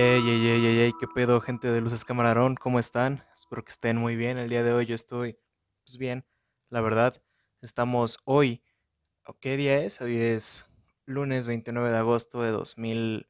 Ey, 0.00 0.22
ey, 0.28 0.46
ey, 0.46 0.64
ey, 0.64 0.78
ey, 0.78 0.92
qué 0.96 1.08
pedo, 1.08 1.40
gente 1.40 1.72
de 1.72 1.80
Luces 1.80 2.04
Camarón, 2.04 2.54
¿cómo 2.54 2.78
están? 2.78 3.24
Espero 3.34 3.64
que 3.64 3.72
estén 3.72 3.96
muy 3.96 4.14
bien. 4.14 4.38
El 4.38 4.48
día 4.48 4.62
de 4.62 4.72
hoy 4.72 4.86
yo 4.86 4.94
estoy, 4.94 5.36
pues 5.84 5.98
bien, 5.98 6.24
la 6.68 6.80
verdad. 6.80 7.20
Estamos 7.62 8.18
hoy, 8.22 8.62
¿o 9.26 9.36
¿qué 9.40 9.56
día 9.56 9.80
es? 9.80 10.00
Hoy 10.00 10.16
es 10.16 10.66
lunes 11.04 11.48
29 11.48 11.90
de 11.90 11.96
agosto 11.96 12.42
de 12.42 12.52
2000, 12.52 13.28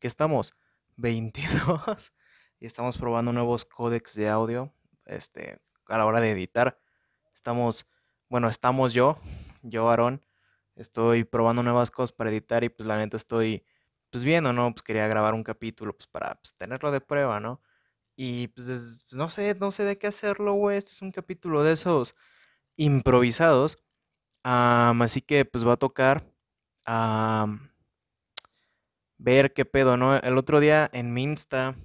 ¿qué 0.00 0.08
estamos? 0.08 0.54
22. 0.96 2.12
Y 2.58 2.66
estamos 2.66 2.98
probando 2.98 3.32
nuevos 3.32 3.64
códecs 3.64 4.16
de 4.16 4.28
audio, 4.28 4.74
este, 5.06 5.60
a 5.86 5.96
la 5.96 6.06
hora 6.06 6.18
de 6.18 6.32
editar. 6.32 6.76
Estamos, 7.32 7.86
bueno, 8.28 8.48
estamos 8.48 8.94
yo, 8.94 9.16
yo, 9.62 9.88
Aarón, 9.88 10.26
estoy 10.74 11.22
probando 11.22 11.62
nuevas 11.62 11.92
cosas 11.92 12.10
para 12.10 12.30
editar 12.30 12.64
y 12.64 12.68
pues 12.68 12.88
la 12.88 12.96
neta 12.96 13.16
estoy 13.16 13.64
pues 14.10 14.24
viendo, 14.24 14.52
¿no? 14.52 14.72
Pues 14.72 14.82
quería 14.82 15.08
grabar 15.08 15.34
un 15.34 15.44
capítulo, 15.44 15.96
pues 15.96 16.06
para 16.08 16.34
pues, 16.36 16.54
tenerlo 16.56 16.90
de 16.92 17.00
prueba, 17.00 17.40
¿no? 17.40 17.60
Y 18.16 18.48
pues 18.48 19.12
no 19.14 19.30
sé, 19.30 19.54
no 19.60 19.70
sé 19.70 19.84
de 19.84 19.98
qué 19.98 20.06
hacerlo, 20.08 20.54
güey. 20.54 20.78
Este 20.78 20.92
es 20.92 21.02
un 21.02 21.12
capítulo 21.12 21.62
de 21.64 21.72
esos 21.72 22.16
improvisados. 22.76 23.78
así 24.44 25.22
que 25.22 25.44
pues 25.44 25.66
va 25.66 25.74
a 25.74 25.76
tocar 25.78 26.24
ver 29.18 29.52
qué 29.52 29.64
pedo, 29.64 29.96
¿no? 29.96 30.16
El 30.16 30.38
otro 30.38 30.60
día 30.60 30.90
en 30.92 31.12
mi 31.14 31.22
Insta 31.24 31.76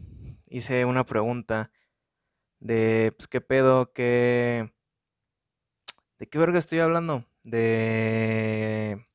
hice 0.47 0.85
una 0.85 1.05
pregunta 1.05 1.71
de, 2.59 3.13
pues, 3.17 3.27
qué 3.27 3.41
pedo, 3.41 3.93
qué... 3.93 4.73
¿De 6.19 6.27
qué 6.27 6.37
verga 6.39 6.59
estoy 6.59 6.79
hablando? 6.79 7.25
De... 7.43 9.05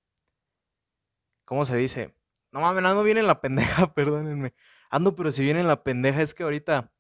¿Cómo 1.45 1.65
se 1.65 1.77
dice? 1.77 2.15
No 2.53 2.61
mames, 2.61 2.85
ando 2.85 3.03
bien 3.05 3.19
en 3.19 3.27
la 3.27 3.41
pendeja, 3.41 3.93
perdónenme. 3.95 4.55
Ando, 4.91 5.15
pero 5.15 5.31
si 5.31 5.43
viene 5.45 5.61
en 5.61 5.69
la 5.69 5.83
pendeja 5.85 6.23
es 6.23 6.35
que 6.35 6.43
ahorita 6.43 6.93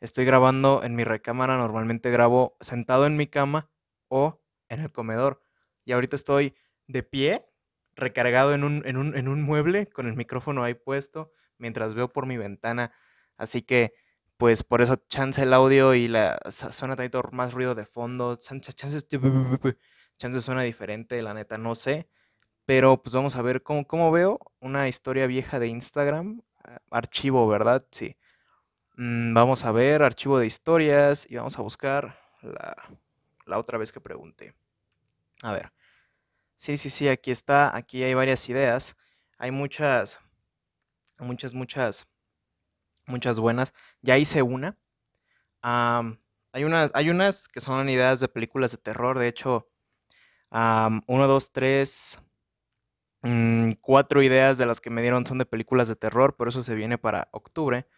estoy 0.00 0.24
grabando 0.24 0.82
en 0.82 0.94
mi 0.96 1.04
recámara. 1.04 1.56
Normalmente 1.56 2.10
grabo 2.10 2.56
sentado 2.60 3.06
en 3.06 3.16
mi 3.16 3.26
cama 3.26 3.70
o 4.08 4.42
en 4.68 4.80
el 4.80 4.90
comedor. 4.92 5.42
Y 5.84 5.92
ahorita 5.92 6.16
estoy 6.16 6.56
de 6.88 7.02
pie, 7.04 7.44
recargado 7.94 8.52
en 8.54 8.64
un, 8.64 8.82
en 8.84 8.96
un, 8.96 9.16
en 9.16 9.28
un 9.28 9.42
mueble, 9.42 9.86
con 9.86 10.06
el 10.08 10.16
micrófono 10.16 10.64
ahí 10.64 10.74
puesto, 10.74 11.32
mientras 11.58 11.94
veo 11.94 12.12
por 12.12 12.26
mi 12.26 12.36
ventana. 12.36 12.92
Así 13.36 13.62
que, 13.62 13.94
pues 14.36 14.64
por 14.64 14.82
eso 14.82 14.96
chance 15.08 15.40
el 15.42 15.52
audio 15.54 15.94
y 15.94 16.08
la 16.08 16.38
suena 16.50 16.96
tantito 16.96 17.22
más 17.32 17.54
ruido 17.54 17.74
de 17.76 17.86
fondo. 17.86 18.34
Chance, 18.36 18.72
chance, 18.72 19.00
chance 20.18 20.40
suena 20.40 20.62
diferente, 20.62 21.22
la 21.22 21.34
neta, 21.34 21.58
no 21.58 21.74
sé. 21.74 22.08
Pero 22.66 23.02
pues 23.02 23.14
vamos 23.14 23.36
a 23.36 23.42
ver 23.42 23.62
cómo, 23.62 23.86
cómo 23.86 24.10
veo 24.10 24.38
una 24.60 24.88
historia 24.88 25.26
vieja 25.26 25.58
de 25.58 25.68
Instagram. 25.68 26.42
Ah, 26.64 26.78
archivo, 26.90 27.48
¿verdad? 27.48 27.86
Sí. 27.90 28.16
Mm, 28.96 29.34
vamos 29.34 29.64
a 29.64 29.72
ver 29.72 30.02
archivo 30.02 30.38
de 30.38 30.46
historias 30.46 31.26
y 31.30 31.36
vamos 31.36 31.58
a 31.58 31.62
buscar 31.62 32.18
la, 32.42 32.76
la 33.46 33.58
otra 33.58 33.78
vez 33.78 33.92
que 33.92 34.00
pregunté. 34.00 34.54
A 35.42 35.52
ver. 35.52 35.72
Sí, 36.56 36.76
sí, 36.76 36.90
sí, 36.90 37.08
aquí 37.08 37.30
está. 37.30 37.76
Aquí 37.76 38.02
hay 38.02 38.14
varias 38.14 38.48
ideas. 38.48 38.96
Hay 39.38 39.50
muchas, 39.50 40.20
muchas, 41.18 41.54
muchas, 41.54 42.06
muchas 43.06 43.38
buenas. 43.38 43.72
Ya 44.02 44.18
hice 44.18 44.42
una. 44.42 44.78
hay 45.62 46.64
unas, 46.64 46.90
hay 46.94 47.10
unas 47.10 47.48
que 47.48 47.60
son 47.60 47.88
ideas 47.90 48.20
de 48.20 48.28
películas 48.28 48.72
de 48.72 48.78
terror. 48.78 49.18
De 49.18 49.28
hecho, 49.28 49.68
uno, 50.50 51.26
dos, 51.28 51.52
tres, 51.52 52.18
Mm, 53.28 53.72
cuatro 53.82 54.22
ideas 54.22 54.56
de 54.56 54.66
las 54.66 54.80
que 54.80 54.88
me 54.88 55.02
dieron 55.02 55.26
son 55.26 55.38
de 55.38 55.46
películas 55.46 55.88
de 55.88 55.96
terror, 55.96 56.36
por 56.36 56.46
eso 56.46 56.62
se 56.62 56.76
viene 56.76 56.96
para 56.96 57.28
octubre. 57.32 57.88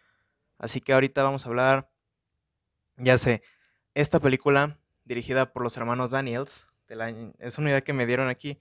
Así 0.57 0.81
que 0.81 0.91
ahorita 0.91 1.21
vamos 1.21 1.45
a 1.45 1.49
hablar, 1.49 1.91
ya 2.97 3.15
sé, 3.19 3.43
esta 3.93 4.19
película 4.19 4.79
dirigida 5.05 5.53
por 5.53 5.61
los 5.61 5.77
hermanos 5.77 6.09
Daniels, 6.09 6.67
es 7.39 7.59
una 7.59 7.69
idea 7.69 7.81
que 7.81 7.93
me 7.93 8.07
dieron 8.07 8.27
aquí, 8.27 8.59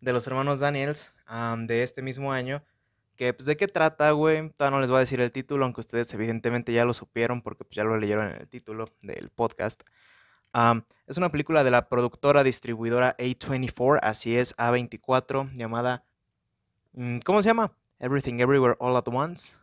de 0.00 0.12
los 0.12 0.24
hermanos 0.28 0.60
Daniels, 0.60 1.12
de 1.58 1.82
este 1.82 2.00
mismo 2.00 2.32
año, 2.32 2.62
que 3.16 3.34
pues 3.34 3.46
de 3.46 3.56
qué 3.56 3.66
trata, 3.66 4.12
güey, 4.12 4.50
todavía 4.50 4.76
no 4.76 4.80
les 4.80 4.90
voy 4.90 4.98
a 4.98 5.00
decir 5.00 5.20
el 5.20 5.32
título, 5.32 5.64
aunque 5.64 5.80
ustedes 5.80 6.14
evidentemente 6.14 6.72
ya 6.72 6.84
lo 6.84 6.94
supieron 6.94 7.42
porque 7.42 7.64
pues, 7.64 7.74
ya 7.74 7.82
lo 7.82 7.96
leyeron 7.98 8.28
en 8.28 8.40
el 8.42 8.48
título 8.48 8.86
del 9.02 9.30
podcast. 9.30 9.82
Es 11.06 11.18
una 11.18 11.30
película 11.30 11.64
de 11.64 11.70
la 11.70 11.88
productora 11.88 12.42
distribuidora 12.42 13.16
A24, 13.18 13.98
así 14.02 14.38
es, 14.38 14.56
A24, 14.56 15.52
llamada 15.54 16.04
Mm, 16.94 17.18
¿Cómo 17.24 17.42
se 17.42 17.48
llama? 17.48 17.76
Everything 17.98 18.38
Everywhere 18.38 18.76
All 18.78 18.96
at 18.96 19.08
Once. 19.08 19.54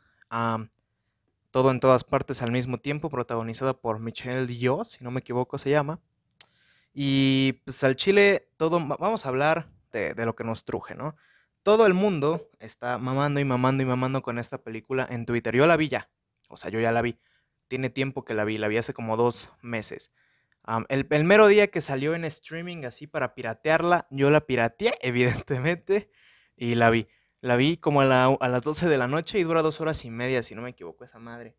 todo 1.52 1.72
en 1.72 1.80
todas 1.80 2.04
partes 2.04 2.42
al 2.42 2.52
mismo 2.52 2.78
tiempo, 2.78 3.10
protagonizada 3.10 3.74
por 3.74 4.00
Michelle 4.00 4.48
Yeoh, 4.48 4.86
si 4.86 5.04
no 5.04 5.12
me 5.12 5.20
equivoco 5.22 5.58
se 5.58 5.70
llama. 5.70 6.00
Y 6.94 7.54
pues 7.66 7.84
al 7.84 7.96
Chile, 7.96 8.50
todo, 8.58 8.80
vamos 9.00 9.26
a 9.26 9.30
hablar 9.30 9.68
de, 9.92 10.14
de, 10.14 10.26
lo 10.26 10.36
que 10.36 10.44
nos 10.44 10.66
truje, 10.66 10.96
¿no? 10.96 11.16
Todo 11.64 11.86
el 11.86 11.94
mundo 11.94 12.50
está 12.60 12.98
mamando 12.98 13.40
y 13.40 13.46
mamando 13.46 13.84
y 13.84 13.86
mamando 13.86 14.22
con 14.22 14.40
esta 14.40 14.58
película 14.58 15.08
en 15.10 15.26
Twitter. 15.26 15.56
Yo 15.56 15.68
la 15.68 15.78
vi 15.78 15.90
ya, 15.90 16.10
o 16.50 16.58
sea, 16.58 16.70
yo 16.70 16.80
ya 16.80 16.92
la 16.92 17.02
vi. 17.02 17.18
Tiene 17.68 17.90
tiempo 17.90 18.26
que 18.26 18.34
la 18.34 18.44
vi, 18.44 18.58
la 18.58 18.68
vi 18.68 18.78
hace 18.78 18.94
como 18.94 19.16
dos 19.16 19.50
meses. 19.62 20.12
El, 20.90 21.08
el, 21.10 21.24
mero 21.24 21.48
día 21.48 21.68
que 21.68 21.82
salió 21.82 22.14
en 22.16 22.26
streaming 22.26 22.86
así 22.86 23.08
para 23.08 23.34
piratearla, 23.34 24.08
yo 24.10 24.30
la 24.30 24.42
pirateé, 24.42 24.96
evidentemente, 25.02 26.12
y 26.56 26.76
la 26.76 26.90
vi. 26.90 27.08
La 27.42 27.56
vi 27.56 27.78
como 27.78 28.02
a, 28.02 28.06
las 28.06 28.64
12 28.64 28.88
de 28.88 28.98
la 29.00 29.08
noche 29.08 29.40
y 29.40 29.44
dura 29.44 29.64
dos 29.64 29.82
horas 29.82 30.06
y 30.06 30.12
media, 30.12 30.44
si 30.44 30.54
no 30.54 30.62
me 30.62 30.70
equivoco, 30.70 31.04
esa 31.04 31.18
madre. 31.18 31.56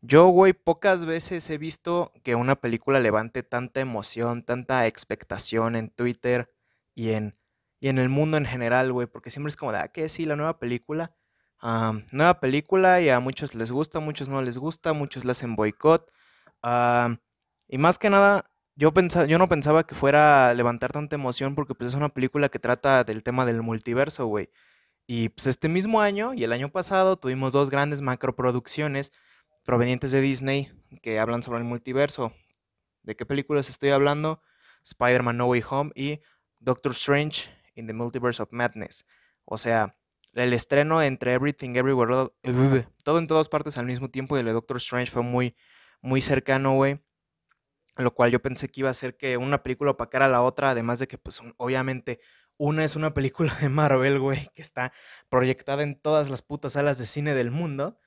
Yo, 0.00 0.28
güey, 0.28 0.54
pocas 0.54 1.04
veces 1.04 1.50
he 1.50 1.58
visto 1.58 2.12
que 2.22 2.34
una 2.34 2.56
película 2.56 2.98
levante 2.98 3.42
tanta 3.42 3.80
emoción, 3.80 4.42
tanta 4.42 4.86
expectación 4.86 5.76
en 5.76 5.90
Twitter 5.90 6.50
y 6.94 7.10
en, 7.10 7.36
y 7.78 7.88
en 7.88 7.98
el 7.98 8.08
mundo 8.08 8.38
en 8.38 8.46
general, 8.46 8.90
güey, 8.92 9.06
porque 9.06 9.30
siempre 9.30 9.48
es 9.48 9.56
como 9.56 9.72
de, 9.72 9.78
ah, 9.78 9.88
¿qué? 9.88 10.08
Sí, 10.08 10.24
la 10.24 10.36
nueva 10.36 10.58
película. 10.58 11.14
Nueva 12.12 12.40
película 12.40 13.00
y 13.00 13.08
a 13.08 13.20
muchos 13.20 13.54
les 13.54 13.72
gusta, 13.72 13.98
a 13.98 14.00
muchos 14.00 14.28
no 14.28 14.40
les 14.40 14.56
gusta, 14.56 14.92
muchos 14.92 15.24
le 15.24 15.32
hacen 15.32 15.56
boicot. 15.56 16.10
Ah, 16.68 17.16
y 17.68 17.78
más 17.78 17.96
que 17.96 18.10
nada, 18.10 18.44
yo, 18.74 18.92
yo 19.28 19.38
no 19.38 19.48
pensaba 19.48 19.86
que 19.86 19.94
fuera 19.94 20.48
a 20.50 20.54
levantar 20.54 20.90
tanta 20.90 21.14
emoción 21.14 21.54
porque 21.54 21.76
pues 21.76 21.90
es 21.90 21.94
una 21.94 22.08
película 22.08 22.48
que 22.48 22.58
trata 22.58 23.04
del 23.04 23.22
tema 23.22 23.46
del 23.46 23.62
multiverso, 23.62 24.26
güey. 24.26 24.50
Y 25.06 25.28
pues 25.28 25.46
este 25.46 25.68
mismo 25.68 26.00
año 26.00 26.34
y 26.34 26.42
el 26.42 26.52
año 26.52 26.68
pasado 26.72 27.16
tuvimos 27.18 27.52
dos 27.52 27.70
grandes 27.70 28.00
macroproducciones 28.00 29.12
provenientes 29.64 30.10
de 30.10 30.20
Disney 30.20 30.72
que 31.02 31.20
hablan 31.20 31.44
sobre 31.44 31.60
el 31.60 31.64
multiverso. 31.64 32.32
¿De 33.04 33.14
qué 33.14 33.24
películas 33.24 33.70
estoy 33.70 33.90
hablando? 33.90 34.42
Spider-Man 34.82 35.36
No 35.36 35.46
Way 35.46 35.62
Home 35.70 35.92
y 35.94 36.20
Doctor 36.58 36.90
Strange 36.90 37.48
in 37.76 37.86
the 37.86 37.92
Multiverse 37.92 38.42
of 38.42 38.48
Madness. 38.50 39.06
O 39.44 39.56
sea, 39.56 39.96
el 40.32 40.52
estreno 40.52 41.00
entre 41.00 41.34
Everything 41.34 41.76
Everywhere, 41.76 42.32
todo 43.04 43.18
en 43.20 43.28
todas 43.28 43.48
partes 43.48 43.78
al 43.78 43.86
mismo 43.86 44.10
tiempo 44.10 44.36
de 44.36 44.42
Doctor 44.42 44.78
Strange 44.78 45.12
fue 45.12 45.22
muy, 45.22 45.54
muy 46.06 46.20
cercano, 46.20 46.74
güey 46.74 47.00
lo 47.96 48.14
cual 48.14 48.30
yo 48.30 48.40
pensé 48.42 48.68
que 48.68 48.80
iba 48.80 48.90
a 48.90 48.94
ser 48.94 49.16
que 49.16 49.36
una 49.36 49.62
película 49.62 49.92
opacara 49.92 50.26
a 50.26 50.28
la 50.28 50.42
otra, 50.42 50.70
además 50.70 50.98
de 50.98 51.08
que, 51.08 51.18
pues, 51.18 51.40
obviamente, 51.56 52.20
una 52.58 52.84
es 52.84 52.96
una 52.96 53.14
película 53.14 53.54
de 53.60 53.68
Marvel, 53.68 54.18
güey, 54.18 54.48
que 54.54 54.62
está 54.62 54.92
proyectada 55.28 55.82
en 55.82 55.96
todas 55.96 56.30
las 56.30 56.42
putas 56.42 56.74
salas 56.74 56.98
de 56.98 57.06
cine 57.06 57.34
del 57.34 57.50
mundo, 57.50 57.98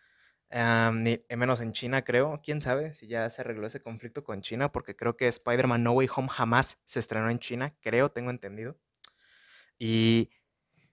ni, 0.52 1.24
menos 1.36 1.62
en 1.62 1.74
China, 1.74 2.04
creo. 2.04 2.40
¿Quién 2.44 2.62
sabe 2.62 2.94
si 2.94 3.08
ya 3.08 3.30
se 3.30 3.42
arregló 3.42 3.68
ese 3.68 3.82
conflicto 3.82 4.24
con 4.24 4.42
China? 4.42 4.72
Porque 4.72 4.96
creo 4.96 5.16
que 5.18 5.28
Spider-Man 5.28 5.84
No 5.84 5.92
Way 5.94 6.10
Home 6.16 6.30
jamás 6.30 6.80
se 6.86 7.00
estrenó 7.00 7.30
en 7.30 7.40
China, 7.40 7.76
creo, 7.82 8.10
tengo 8.10 8.30
entendido. 8.32 8.78
Y 9.78 10.30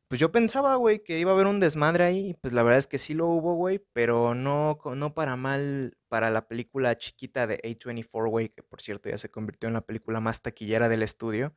pues 0.09 0.21
yo 0.21 0.31
pensaba, 0.31 0.77
güey, 0.77 1.03
que 1.03 1.19
iba 1.19 1.33
a 1.33 1.35
haber 1.35 1.47
un 1.47 1.59
desmadre 1.61 2.05
ahí. 2.05 2.35
Pues 2.41 2.55
la 2.55 2.63
verdad 2.63 2.79
es 2.79 2.87
que 2.87 2.99
sí 2.99 3.15
lo 3.15 3.27
hubo, 3.27 3.55
güey, 3.55 3.81
pero 3.93 4.35
no, 4.35 4.79
no 4.95 5.15
para 5.15 5.37
mal 5.37 5.97
para 6.09 6.31
la 6.31 6.49
película 6.49 6.97
chiquita 6.97 7.47
de 7.47 7.59
A24, 7.63 8.29
güey, 8.31 8.49
que 8.51 8.63
por 8.63 8.81
cierto 8.81 9.09
ya 9.09 9.19
se 9.19 9.31
convirtió 9.31 9.69
en 9.69 9.75
la 9.75 9.81
película 9.83 10.21
más 10.21 10.43
taquillera 10.43 10.89
del 10.89 11.03
estudio. 11.03 11.55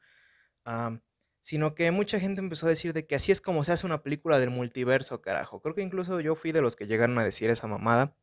sino 1.41 1.73
que 1.75 1.91
mucha 1.91 2.19
gente 2.19 2.41
empezó 2.41 2.65
a 2.65 2.69
decir 2.69 2.93
de 2.93 3.07
que 3.07 3.15
así 3.15 3.31
es 3.31 3.41
como 3.41 3.63
se 3.63 3.71
hace 3.71 3.85
una 3.85 4.03
película 4.03 4.39
del 4.39 4.49
multiverso, 4.49 5.21
carajo. 5.21 5.61
Creo 5.61 5.75
que 5.75 5.81
incluso 5.81 6.19
yo 6.19 6.35
fui 6.35 6.51
de 6.51 6.61
los 6.61 6.75
que 6.75 6.87
llegaron 6.87 7.17
a 7.19 7.23
decir 7.23 7.49
esa 7.49 7.67
mamada. 7.67 8.15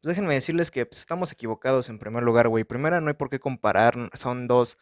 Pues 0.00 0.14
déjenme 0.14 0.34
decirles 0.34 0.70
que 0.70 0.86
pues, 0.86 1.00
estamos 1.00 1.32
equivocados 1.32 1.88
en 1.88 1.98
primer 1.98 2.22
lugar, 2.22 2.48
güey. 2.48 2.64
Primera, 2.64 3.00
no 3.00 3.08
hay 3.08 3.14
por 3.14 3.28
qué 3.28 3.38
comparar, 3.40 3.94
son 4.14 4.46
dos 4.48 4.78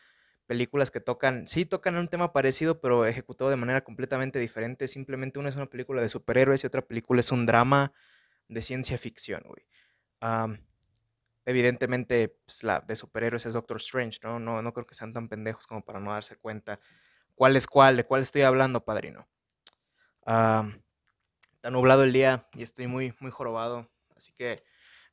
películas 0.47 0.91
que 0.91 1.01
tocan, 1.01 1.49
sí 1.49 1.65
tocan 1.65 1.97
un 1.97 2.09
tema 2.09 2.33
parecido, 2.33 2.81
pero 2.81 3.07
ejecutado 3.07 3.51
de 3.51 3.57
manera 3.57 3.83
completamente 3.83 4.39
diferente. 4.39 4.89
Simplemente 4.89 5.39
una 5.39 5.49
es 5.49 5.57
una 5.57 5.67
película 5.67 6.03
de 6.03 6.09
superhéroes 6.09 6.65
y 6.65 6.67
otra 6.67 6.83
película 6.83 7.21
es 7.21 7.33
un 7.33 7.47
drama 7.47 7.93
de 8.49 8.63
ciencia 8.63 8.99
ficción, 8.99 9.43
güey. 9.47 9.65
Evidentemente, 11.45 12.29
pues, 12.45 12.63
la 12.65 12.81
de 12.81 12.97
superhéroes 12.97 13.47
es 13.47 13.53
Doctor 13.53 13.77
Strange, 13.79 14.19
¿no? 14.23 14.39
¿no? 14.39 14.63
No 14.63 14.73
creo 14.73 14.87
que 14.87 14.95
sean 14.95 15.13
tan 15.13 15.29
pendejos 15.29 15.67
como 15.67 15.85
para 15.85 16.01
no 16.01 16.13
darse 16.13 16.37
cuenta 16.37 16.81
cuál 17.35 17.57
es 17.57 17.67
cuál, 17.67 17.97
de 17.97 18.05
cuál 18.05 18.23
estoy 18.23 18.43
hablando, 18.43 18.85
padrino. 18.85 19.27
Está 20.21 21.71
nublado 21.71 22.05
el 22.05 22.13
día 22.13 22.49
y 22.55 22.63
estoy 22.63 22.87
muy, 22.87 23.15
muy 23.21 23.31
jorobado. 23.31 23.91
Así 24.17 24.33
que 24.33 24.63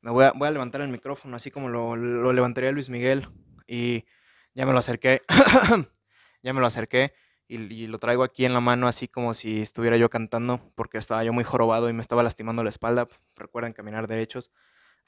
me 0.01 0.11
voy 0.11 0.25
a, 0.25 0.31
voy 0.31 0.47
a 0.47 0.51
levantar 0.51 0.81
el 0.81 0.89
micrófono, 0.89 1.35
así 1.35 1.51
como 1.51 1.69
lo, 1.69 1.95
lo 1.95 2.33
levantaría 2.33 2.71
Luis 2.71 2.89
Miguel. 2.89 3.27
Y 3.67 4.05
ya 4.53 4.65
me 4.65 4.73
lo 4.73 4.79
acerqué. 4.79 5.21
ya 6.43 6.53
me 6.53 6.61
lo 6.61 6.67
acerqué. 6.67 7.13
Y, 7.47 7.87
lo 7.87 7.97
traigo 7.97 8.23
aquí 8.23 8.45
en 8.45 8.53
la 8.53 8.61
mano, 8.61 8.87
así 8.87 9.09
como 9.09 9.33
si 9.33 9.61
estuviera 9.61 9.97
yo 9.97 10.09
cantando, 10.09 10.71
porque 10.73 10.97
estaba 10.97 11.21
yo 11.25 11.33
muy 11.33 11.43
jorobado 11.43 11.89
y 11.89 11.93
me 11.93 12.01
estaba 12.01 12.23
lastimando 12.23 12.63
la 12.63 12.69
espalda. 12.69 13.07
Recuerden 13.35 13.73
caminar 13.73 14.07
derechos. 14.07 14.51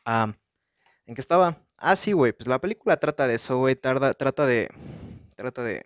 ¿En 0.06 1.16
qué 1.16 1.22
estaba? 1.22 1.58
Ah, 1.78 1.96
sí, 1.96 2.12
güey. 2.12 2.34
Pues 2.34 2.48
la 2.48 2.60
película 2.60 2.98
trata 2.98 3.28
de 3.28 3.36
eso, 3.36 3.58
güey. 3.58 3.76
Trata 3.76 4.46
de. 4.46 4.70
Trata 5.36 5.64
de 5.64 5.86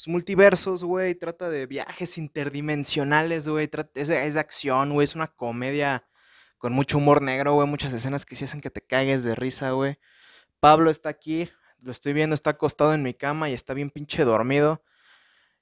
pues, 0.00 0.08
multiversos, 0.08 0.82
güey, 0.82 1.14
trata 1.14 1.50
de 1.50 1.66
viajes 1.66 2.16
interdimensionales, 2.16 3.46
güey, 3.46 3.68
es, 3.94 4.08
es 4.08 4.32
de 4.34 4.40
acción, 4.40 4.94
güey, 4.94 5.04
es 5.04 5.14
una 5.14 5.26
comedia 5.26 6.08
con 6.56 6.72
mucho 6.72 6.96
humor 6.96 7.20
negro, 7.20 7.52
güey, 7.52 7.68
muchas 7.68 7.92
escenas 7.92 8.24
que 8.24 8.34
se 8.34 8.46
hacen 8.46 8.62
que 8.62 8.70
te 8.70 8.80
cagues 8.80 9.24
de 9.24 9.34
risa, 9.34 9.72
güey. 9.72 9.98
Pablo 10.58 10.88
está 10.88 11.10
aquí, 11.10 11.50
lo 11.82 11.92
estoy 11.92 12.14
viendo, 12.14 12.32
está 12.32 12.48
acostado 12.48 12.94
en 12.94 13.02
mi 13.02 13.12
cama 13.12 13.50
y 13.50 13.52
está 13.52 13.74
bien 13.74 13.90
pinche 13.90 14.24
dormido. 14.24 14.82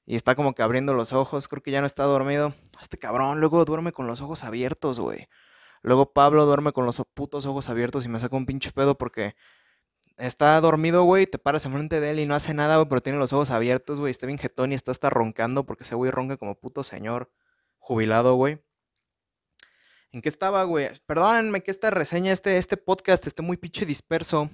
Y 0.07 0.15
está 0.15 0.37
como 0.37 0.55
que 0.55 0.63
abriendo 0.63 0.95
los 0.95 1.13
ojos, 1.13 1.49
creo 1.49 1.61
que 1.61 1.73
ya 1.73 1.81
no 1.81 1.89
está 1.89 2.05
dormido. 2.05 2.55
Este 2.81 2.97
cabrón 2.97 3.41
luego 3.41 3.65
duerme 3.65 3.91
con 3.91 4.07
los 4.07 4.21
ojos 4.21 4.45
abiertos, 4.45 5.01
güey. 5.01 5.29
Luego 5.83 6.13
Pablo 6.13 6.47
duerme 6.47 6.73
con 6.73 6.87
los 6.87 7.03
putos 7.15 7.47
ojos 7.47 7.69
abiertos 7.69 8.05
y 8.05 8.09
me 8.09 8.21
saca 8.21 8.37
un 8.37 8.47
pinche 8.47 8.73
pedo 8.73 8.97
porque 8.97 9.35
está 10.17 10.61
dormido, 10.61 11.05
güey, 11.05 11.27
te 11.27 11.39
paras 11.39 11.65
enfrente 11.65 12.01
de 12.01 12.11
él 12.11 12.21
y 12.21 12.27
no 12.27 12.35
hace 12.35 12.55
nada, 12.55 12.77
güey, 12.77 12.89
pero 12.89 13.01
tiene 13.01 13.19
los 13.19 13.33
ojos 13.33 13.51
abiertos, 13.51 14.01
güey, 14.01 14.11
está 14.11 14.27
bien 14.27 14.39
jetón 14.39 14.73
y 14.73 14.75
está 14.75 14.91
hasta 14.91 15.11
roncando 15.11 15.65
porque 15.65 15.85
ese 15.85 15.95
güey 15.95 16.11
ronca 16.11 16.37
como 16.37 16.57
puto 16.57 16.83
señor 16.83 17.31
jubilado, 17.79 18.35
güey. 18.35 18.61
¿En 20.11 20.23
qué 20.23 20.29
estaba, 20.29 20.65
güey? 20.65 20.89
Perdónenme 21.07 21.63
que 21.63 21.71
esta 21.71 21.91
reseña, 21.91 22.33
este, 22.33 22.57
este 22.57 22.79
podcast 22.79 23.27
esté 23.27 23.43
muy 23.43 23.59
pinche 23.59 23.85
disperso. 23.85 24.51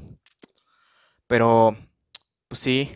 Pero, 1.29 1.77
pues 2.49 2.61
sí. 2.61 2.93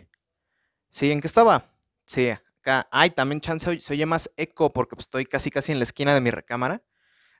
Sí, 0.89 1.11
¿en 1.11 1.21
qué 1.21 1.27
estaba? 1.27 1.73
Sí, 2.05 2.29
acá. 2.29 2.87
Ay, 2.91 3.11
también 3.11 3.39
chance 3.39 3.79
se 3.79 3.93
oye 3.93 4.05
más 4.05 4.29
eco 4.35 4.73
porque 4.73 4.95
pues, 4.95 5.05
estoy 5.05 5.25
casi 5.25 5.51
casi 5.51 5.71
en 5.71 5.79
la 5.79 5.83
esquina 5.83 6.13
de 6.13 6.21
mi 6.21 6.31
recámara. 6.31 6.83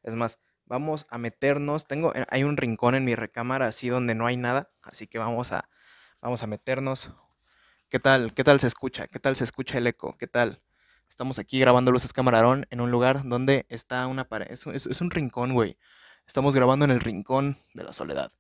Es 0.04 0.16
más, 0.16 0.40
Vamos 0.70 1.08
a 1.10 1.18
meternos. 1.18 1.88
Tengo, 1.88 2.14
eh, 2.14 2.26
hay 2.30 2.44
un 2.44 2.56
rincón 2.56 2.94
en 2.94 3.04
mi 3.04 3.16
recámara 3.16 3.66
así 3.66 3.90
donde 3.90 4.14
no 4.14 4.28
hay 4.28 4.38
nada. 4.38 4.70
Así 4.84 5.08
que 5.08 5.18
vamos 5.18 5.52
a, 5.52 5.68
vamos 6.22 6.44
a 6.44 6.48
meternos. 6.48 7.12
¿Qué 7.90 8.00
tal? 8.00 8.36
¿Qué 8.36 8.44
tal 8.44 8.60
se 8.60 8.68
escucha? 8.68 9.08
¿Qué 9.08 9.20
tal 9.20 9.36
se 9.36 9.44
escucha 9.44 9.80
el 9.80 9.88
eco? 9.88 10.16
¿Qué 10.18 10.28
tal? 10.28 10.60
Estamos 11.10 11.40
aquí 11.40 11.60
grabando 11.60 11.92
Luces 11.92 12.14
Camarón 12.14 12.68
en 12.70 12.82
un 12.82 12.92
lugar 12.92 13.28
donde 13.28 13.66
está 13.70 14.06
una 14.06 14.30
pared. 14.30 14.46
Es, 14.52 15.02
un 15.02 15.10
rincón, 15.10 15.54
güey. 15.54 15.76
Estamos 16.28 16.56
grabando 16.56 16.86
en 16.86 16.92
el 16.92 17.00
rincón 17.00 17.58
de 17.74 17.84
la 17.84 17.92
soledad. 17.92 18.32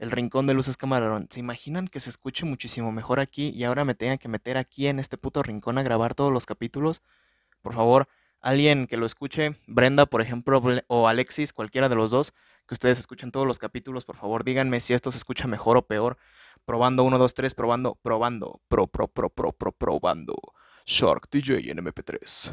El 0.00 0.10
rincón 0.10 0.48
de 0.48 0.54
Luces 0.54 0.76
Camarón. 0.76 1.28
¿Se 1.30 1.38
imaginan 1.38 1.86
que 1.86 2.00
se 2.00 2.10
escuche 2.10 2.44
muchísimo 2.44 2.90
mejor 2.90 3.20
aquí 3.20 3.50
y 3.54 3.62
ahora 3.62 3.84
me 3.84 3.94
tengan 3.94 4.18
que 4.18 4.26
meter 4.26 4.56
aquí 4.56 4.88
en 4.88 4.98
este 4.98 5.16
puto 5.16 5.44
rincón 5.44 5.78
a 5.78 5.84
grabar 5.84 6.16
todos 6.16 6.32
los 6.32 6.44
capítulos? 6.44 7.02
Por 7.62 7.74
favor, 7.74 8.08
alguien 8.40 8.86
que 8.86 8.96
lo 8.96 9.06
escuche, 9.06 9.56
Brenda, 9.66 10.06
por 10.06 10.20
ejemplo, 10.20 10.62
o 10.86 11.08
Alexis, 11.08 11.52
cualquiera 11.52 11.88
de 11.88 11.94
los 11.94 12.10
dos, 12.10 12.32
que 12.66 12.74
ustedes 12.74 12.98
escuchen 12.98 13.30
todos 13.30 13.46
los 13.46 13.58
capítulos, 13.58 14.04
por 14.04 14.16
favor, 14.16 14.44
díganme 14.44 14.80
si 14.80 14.94
esto 14.94 15.10
se 15.10 15.18
escucha 15.18 15.46
mejor 15.46 15.76
o 15.76 15.86
peor. 15.86 16.16
Probando 16.64 17.02
1, 17.04 17.18
2, 17.18 17.34
3, 17.34 17.54
probando, 17.54 17.98
probando, 18.02 18.60
pro, 18.68 18.86
pro, 18.86 19.08
pro, 19.08 19.30
pro, 19.30 19.52
pro, 19.52 19.72
probando. 19.72 20.34
Shark 20.84 21.28
DJ 21.30 21.70
en 21.70 21.78
MP3. 21.78 22.52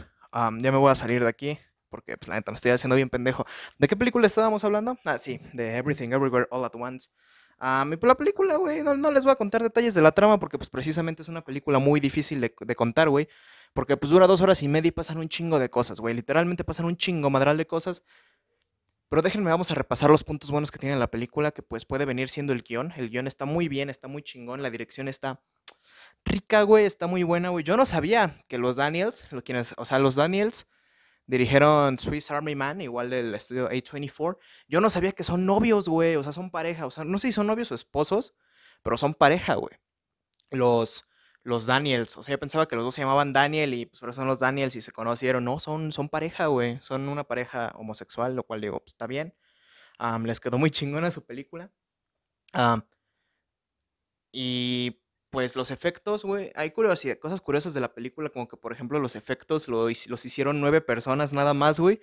ya 0.59 0.71
me 0.71 0.77
voy 0.77 0.91
a 0.91 0.95
salir 0.95 1.23
de 1.23 1.29
aquí 1.29 1.59
porque 1.95 2.17
pues, 2.17 2.27
la 2.27 2.35
neta 2.35 2.51
me 2.51 2.55
estoy 2.55 2.71
haciendo 2.71 2.95
bien 2.95 3.09
pendejo. 3.09 3.45
¿De 3.77 3.87
qué 3.87 3.95
película 3.95 4.27
estábamos 4.27 4.63
hablando? 4.65 4.97
Ah, 5.05 5.17
sí, 5.17 5.39
de 5.53 5.77
Everything 5.77 6.09
Everywhere 6.09 6.47
All 6.51 6.65
at 6.65 6.75
Once. 6.75 7.09
Um, 7.61 7.93
y 7.93 7.95
pues 7.95 8.07
la 8.09 8.15
película, 8.15 8.57
güey, 8.57 8.83
no, 8.83 9.11
les 9.11 9.23
voy 9.23 9.31
a 9.31 9.35
contar 9.35 9.63
detalles 9.63 9.93
de 9.93 10.01
la 10.01 10.11
trama 10.11 10.37
porque 10.37 10.57
pues 10.57 10.69
precisamente 10.69 11.21
es 11.21 11.29
una 11.29 11.41
película 11.41 11.79
muy 11.79 12.01
difícil 12.01 12.41
de, 12.41 12.53
de 12.59 12.75
contar, 12.75 13.07
güey. 13.07 13.29
Porque 13.75 13.97
pues 13.97 14.09
dura 14.09 14.25
dos 14.25 14.39
horas 14.39 14.63
y 14.63 14.69
media 14.69 14.87
y 14.87 14.91
pasan 14.91 15.17
un 15.17 15.27
chingo 15.27 15.59
de 15.59 15.69
cosas, 15.69 15.99
güey. 15.99 16.15
Literalmente 16.15 16.63
pasan 16.63 16.85
un 16.85 16.95
chingo 16.95 17.29
madral 17.29 17.57
de 17.57 17.67
cosas. 17.67 18.03
Pero 19.09 19.21
déjenme, 19.21 19.51
vamos 19.51 19.69
a 19.69 19.75
repasar 19.75 20.09
los 20.09 20.23
puntos 20.23 20.49
buenos 20.49 20.71
que 20.71 20.79
tiene 20.79 20.95
la 20.95 21.11
película, 21.11 21.51
que 21.51 21.61
pues 21.61 21.83
puede 21.83 22.05
venir 22.05 22.29
siendo 22.29 22.53
el 22.53 22.63
guion. 22.63 22.93
El 22.95 23.09
guion 23.09 23.27
está 23.27 23.43
muy 23.43 23.67
bien, 23.67 23.89
está 23.89 24.07
muy 24.07 24.21
chingón, 24.23 24.63
la 24.63 24.69
dirección 24.69 25.09
está 25.09 25.41
rica, 26.23 26.61
güey, 26.61 26.85
está 26.85 27.05
muy 27.05 27.23
buena, 27.23 27.49
güey. 27.49 27.65
Yo 27.65 27.75
no 27.75 27.85
sabía 27.85 28.33
que 28.47 28.57
los 28.57 28.77
Daniels, 28.77 29.29
lo 29.33 29.43
quienes, 29.43 29.75
o 29.75 29.83
sea, 29.83 29.99
los 29.99 30.15
Daniels 30.15 30.67
dirigieron 31.27 31.99
Swiss 31.99 32.31
Army 32.31 32.55
Man, 32.55 32.79
igual 32.79 33.09
del 33.09 33.35
estudio 33.35 33.69
A24. 33.69 34.37
Yo 34.69 34.79
no 34.79 34.89
sabía 34.89 35.11
que 35.11 35.25
son 35.25 35.45
novios, 35.45 35.89
güey, 35.89 36.15
o 36.15 36.23
sea, 36.23 36.31
son 36.31 36.49
pareja, 36.49 36.85
o 36.85 36.91
sea, 36.91 37.03
no 37.03 37.17
sé 37.17 37.27
si 37.27 37.33
son 37.33 37.47
novios 37.47 37.73
o 37.73 37.75
esposos, 37.75 38.35
pero 38.83 38.97
son 38.97 39.13
pareja, 39.13 39.55
güey. 39.55 39.75
Los 40.49 41.03
los 41.45 41.67
Daniels. 41.67 42.17
O 42.17 42.23
sea, 42.23 42.33
yo 42.33 42.39
pensaba 42.39 42.67
que 42.67 42.75
los 42.75 42.83
dos 42.83 42.95
se 42.95 43.01
llamaban 43.01 43.31
Daniel 43.31 43.73
y 43.75 43.85
pues 43.85 43.99
por 44.01 44.13
son 44.13 44.27
los 44.27 44.39
Daniels 44.39 44.75
y 44.75 44.81
se 44.81 44.91
conocieron. 44.91 45.45
No, 45.45 45.59
son, 45.59 45.91
son 45.93 46.09
pareja, 46.09 46.47
güey. 46.47 46.79
Son 46.81 47.07
una 47.07 47.23
pareja 47.23 47.71
homosexual, 47.75 48.35
lo 48.35 48.43
cual 48.43 48.61
digo, 48.61 48.79
pues 48.79 48.93
está 48.93 49.07
bien. 49.07 49.35
les 50.23 50.39
quedó 50.39 50.57
muy 50.57 50.71
chingona 50.71 51.11
su 51.11 51.23
película. 51.25 51.71
y 54.31 55.01
pues 55.29 55.55
los 55.55 55.71
efectos, 55.71 56.23
güey. 56.23 56.51
Hay 56.55 56.71
curiosidad, 56.71 57.19
cosas 57.19 57.41
curiosas 57.41 57.73
de 57.73 57.81
la 57.81 57.93
película, 57.93 58.29
como 58.29 58.47
que 58.47 58.57
por 58.57 58.71
ejemplo 58.73 58.99
los 58.99 59.15
efectos 59.15 59.67
los 59.67 60.25
hicieron 60.25 60.61
nueve 60.61 60.81
personas 60.81 61.33
nada 61.33 61.53
más, 61.53 61.79
güey. 61.79 62.01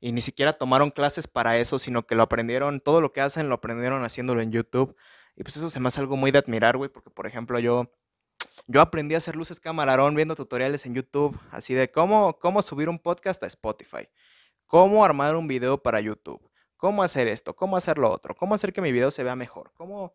Y 0.00 0.12
ni 0.12 0.20
siquiera 0.20 0.52
tomaron 0.52 0.90
clases 0.90 1.28
para 1.28 1.56
eso, 1.58 1.78
sino 1.78 2.06
que 2.06 2.14
lo 2.16 2.24
aprendieron, 2.24 2.80
todo 2.80 3.00
lo 3.00 3.12
que 3.12 3.20
hacen 3.20 3.48
lo 3.48 3.54
aprendieron 3.56 4.04
haciéndolo 4.04 4.42
en 4.42 4.52
YouTube. 4.52 4.96
Y 5.36 5.44
pues 5.44 5.56
eso 5.56 5.70
se 5.70 5.80
me 5.80 5.88
hace 5.88 6.00
algo 6.00 6.16
muy 6.16 6.30
de 6.30 6.38
admirar, 6.40 6.76
güey, 6.76 6.90
porque 6.90 7.10
por 7.10 7.26
ejemplo 7.26 7.58
yo 7.58 7.90
yo 8.66 8.80
aprendí 8.80 9.14
a 9.14 9.18
hacer 9.18 9.36
luces 9.36 9.60
camarón 9.60 10.14
viendo 10.14 10.34
tutoriales 10.34 10.86
en 10.86 10.94
YouTube, 10.94 11.38
así 11.50 11.74
de 11.74 11.90
cómo, 11.90 12.38
cómo 12.38 12.62
subir 12.62 12.88
un 12.88 12.98
podcast 12.98 13.42
a 13.42 13.46
Spotify, 13.46 14.08
cómo 14.66 15.04
armar 15.04 15.36
un 15.36 15.46
video 15.46 15.82
para 15.82 16.00
YouTube, 16.00 16.40
cómo 16.76 17.02
hacer 17.02 17.28
esto, 17.28 17.54
cómo 17.54 17.76
hacer 17.76 17.98
lo 17.98 18.10
otro, 18.10 18.34
cómo 18.34 18.54
hacer 18.54 18.72
que 18.72 18.80
mi 18.80 18.92
video 18.92 19.10
se 19.10 19.24
vea 19.24 19.36
mejor, 19.36 19.72
cómo, 19.74 20.14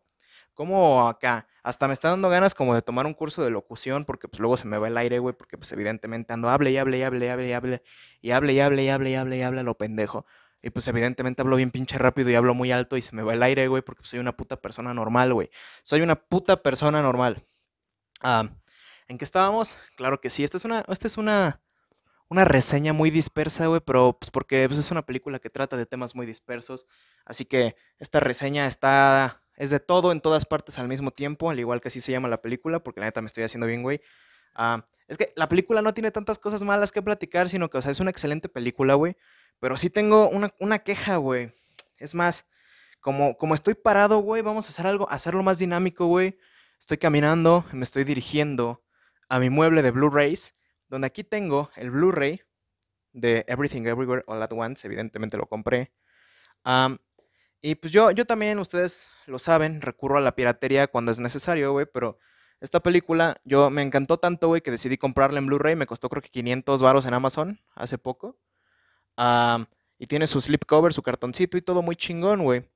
cómo 0.54 1.08
acá. 1.08 1.46
Hasta 1.62 1.86
me 1.86 1.94
está 1.94 2.08
dando 2.08 2.28
ganas 2.28 2.54
como 2.54 2.74
de 2.74 2.82
tomar 2.82 3.06
un 3.06 3.14
curso 3.14 3.44
de 3.44 3.50
locución 3.50 4.04
porque 4.04 4.28
pues 4.28 4.40
luego 4.40 4.56
se 4.56 4.66
me 4.66 4.78
va 4.78 4.88
el 4.88 4.96
aire, 4.96 5.18
güey, 5.18 5.34
porque 5.34 5.58
pues 5.58 5.70
evidentemente 5.72 6.32
ando 6.32 6.48
hable 6.48 6.70
y 6.70 6.78
hable 6.78 6.98
y 6.98 7.02
hable 7.02 7.26
y 7.26 7.28
hable 7.28 7.48
y 7.48 7.52
hable 7.52 7.82
y 8.20 8.30
hable 8.30 8.52
y 8.52 8.60
hable 8.60 8.82
y 8.82 8.88
hable 8.88 9.10
y 9.10 9.14
hable 9.14 9.36
y 9.38 9.42
hable 9.42 9.62
lo 9.62 9.76
pendejo. 9.76 10.26
Y 10.60 10.70
pues 10.70 10.88
evidentemente 10.88 11.42
hablo 11.42 11.56
bien 11.56 11.70
pinche 11.70 11.98
rápido 11.98 12.30
y 12.30 12.34
hablo 12.34 12.54
muy 12.54 12.72
alto 12.72 12.96
y 12.96 13.02
se 13.02 13.14
me 13.14 13.22
va 13.22 13.34
el 13.34 13.42
aire, 13.42 13.68
güey, 13.68 13.82
porque 13.82 14.00
pues, 14.00 14.10
soy 14.10 14.18
una 14.18 14.36
puta 14.36 14.60
persona 14.60 14.92
normal, 14.92 15.32
güey. 15.32 15.50
Soy 15.82 16.00
una 16.00 16.16
puta 16.16 16.62
persona 16.62 17.00
normal. 17.00 17.44
Ah, 18.20 18.48
¿En 19.08 19.16
qué 19.16 19.24
estábamos? 19.24 19.78
Claro 19.96 20.20
que 20.20 20.30
sí, 20.30 20.44
esta 20.44 20.56
es 20.56 20.64
una, 20.64 20.84
esta 20.88 21.06
es 21.06 21.16
una, 21.16 21.62
una 22.28 22.44
reseña 22.44 22.92
muy 22.92 23.10
dispersa, 23.10 23.66
güey, 23.66 23.80
pero 23.80 24.18
pues 24.18 24.30
porque 24.30 24.66
pues, 24.68 24.78
es 24.78 24.90
una 24.90 25.06
película 25.06 25.38
que 25.38 25.50
trata 25.50 25.76
de 25.76 25.86
temas 25.86 26.14
muy 26.14 26.26
dispersos. 26.26 26.86
Así 27.24 27.44
que 27.44 27.76
esta 27.98 28.20
reseña 28.20 28.66
está, 28.66 29.42
es 29.56 29.70
de 29.70 29.80
todo 29.80 30.12
en 30.12 30.20
todas 30.20 30.44
partes 30.44 30.78
al 30.78 30.88
mismo 30.88 31.10
tiempo, 31.10 31.50
al 31.50 31.58
igual 31.58 31.80
que 31.80 31.88
así 31.88 32.00
se 32.00 32.12
llama 32.12 32.28
la 32.28 32.42
película, 32.42 32.82
porque 32.82 33.00
la 33.00 33.06
neta 33.06 33.22
me 33.22 33.28
estoy 33.28 33.44
haciendo 33.44 33.66
bien, 33.66 33.82
güey. 33.82 34.00
Ah, 34.54 34.84
es 35.06 35.16
que 35.16 35.32
la 35.36 35.48
película 35.48 35.80
no 35.80 35.94
tiene 35.94 36.10
tantas 36.10 36.38
cosas 36.38 36.62
malas 36.62 36.92
que 36.92 37.00
platicar, 37.02 37.48
sino 37.48 37.70
que, 37.70 37.78
o 37.78 37.82
sea, 37.82 37.92
es 37.92 38.00
una 38.00 38.10
excelente 38.10 38.48
película, 38.48 38.94
güey. 38.94 39.16
Pero 39.58 39.76
sí 39.78 39.90
tengo 39.90 40.28
una, 40.28 40.50
una 40.60 40.80
queja, 40.80 41.16
güey. 41.16 41.52
Es 41.98 42.14
más, 42.14 42.46
como, 43.00 43.36
como 43.36 43.54
estoy 43.54 43.74
parado, 43.74 44.18
güey, 44.18 44.42
vamos 44.42 44.66
a 44.66 44.68
hacer 44.70 44.86
algo, 44.86 45.08
hacerlo 45.10 45.42
más 45.42 45.58
dinámico, 45.58 46.06
güey. 46.06 46.38
Estoy 46.78 46.98
caminando 46.98 47.64
me 47.72 47.82
estoy 47.82 48.04
dirigiendo 48.04 48.84
a 49.28 49.40
mi 49.40 49.50
mueble 49.50 49.82
de 49.82 49.90
Blu-rays, 49.90 50.54
donde 50.88 51.08
aquí 51.08 51.24
tengo 51.24 51.70
el 51.74 51.90
Blu-ray 51.90 52.40
de 53.12 53.44
Everything 53.48 53.82
Everywhere 53.82 54.22
All 54.26 54.40
at 54.42 54.52
Once, 54.52 54.86
evidentemente 54.86 55.36
lo 55.36 55.46
compré. 55.46 55.92
y 57.60 57.74
pues 57.74 57.92
yo, 57.92 58.12
yo 58.12 58.24
también, 58.26 58.60
ustedes 58.60 59.10
lo 59.26 59.40
saben, 59.40 59.82
recurro 59.82 60.18
a 60.18 60.20
la 60.20 60.36
piratería 60.36 60.86
cuando 60.86 61.10
es 61.10 61.18
necesario, 61.18 61.72
güey, 61.72 61.86
pero 61.92 62.18
esta 62.60 62.80
película 62.80 63.36
yo 63.44 63.70
me 63.70 63.82
encantó 63.82 64.18
tanto, 64.18 64.46
güey, 64.46 64.60
que 64.60 64.70
decidí 64.70 64.96
comprarla 64.96 65.40
en 65.40 65.46
Blu-ray, 65.46 65.74
me 65.74 65.86
costó 65.86 66.08
creo 66.08 66.22
que 66.22 66.30
500 66.30 66.80
varos 66.80 67.06
en 67.06 67.14
Amazon 67.14 67.60
hace 67.74 67.98
poco. 67.98 68.38
y 69.98 70.06
tiene 70.06 70.28
su 70.28 70.40
slipcover, 70.40 70.92
su 70.92 71.02
cartoncito 71.02 71.58
y 71.58 71.62
todo 71.62 71.82
muy 71.82 71.96
chingón, 71.96 72.44
güey. 72.44 72.70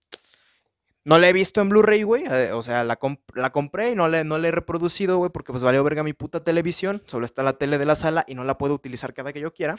No 1.04 1.18
la 1.18 1.28
he 1.28 1.32
visto 1.32 1.60
en 1.60 1.68
Blu-ray, 1.68 2.04
güey. 2.04 2.24
Eh, 2.30 2.52
o 2.52 2.62
sea, 2.62 2.84
la, 2.84 2.98
la 3.34 3.50
compré 3.50 3.90
y 3.90 3.94
no 3.96 4.08
le, 4.08 4.22
no 4.24 4.38
la 4.38 4.48
he 4.48 4.50
reproducido, 4.52 5.18
güey, 5.18 5.30
porque 5.30 5.52
pues 5.52 5.64
valió 5.64 5.82
verga 5.82 6.04
mi 6.04 6.12
puta 6.12 6.40
televisión. 6.40 7.02
Solo 7.06 7.26
está 7.26 7.42
la 7.42 7.54
tele 7.54 7.78
de 7.78 7.86
la 7.86 7.96
sala 7.96 8.24
y 8.28 8.34
no 8.34 8.44
la 8.44 8.56
puedo 8.56 8.74
utilizar 8.74 9.12
cada 9.12 9.32
que 9.32 9.40
yo 9.40 9.52
quiera. 9.52 9.78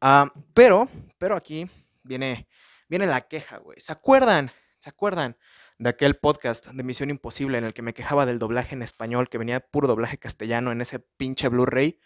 Ah, 0.00 0.32
pero, 0.54 0.88
pero 1.18 1.36
aquí 1.36 1.70
viene, 2.02 2.48
viene 2.88 3.06
la 3.06 3.20
queja, 3.22 3.58
güey. 3.58 3.78
¿Se 3.80 3.92
acuerdan? 3.92 4.50
¿Se 4.78 4.88
acuerdan 4.88 5.36
de 5.78 5.90
aquel 5.90 6.16
podcast 6.16 6.66
de 6.68 6.82
Misión 6.82 7.10
Imposible 7.10 7.58
en 7.58 7.64
el 7.64 7.74
que 7.74 7.82
me 7.82 7.92
quejaba 7.92 8.24
del 8.24 8.38
doblaje 8.38 8.74
en 8.74 8.82
español, 8.82 9.28
que 9.28 9.38
venía 9.38 9.60
puro 9.60 9.86
doblaje 9.86 10.18
castellano 10.18 10.72
en 10.72 10.80
ese 10.80 10.98
pinche 10.98 11.48
Blu-ray? 11.48 12.00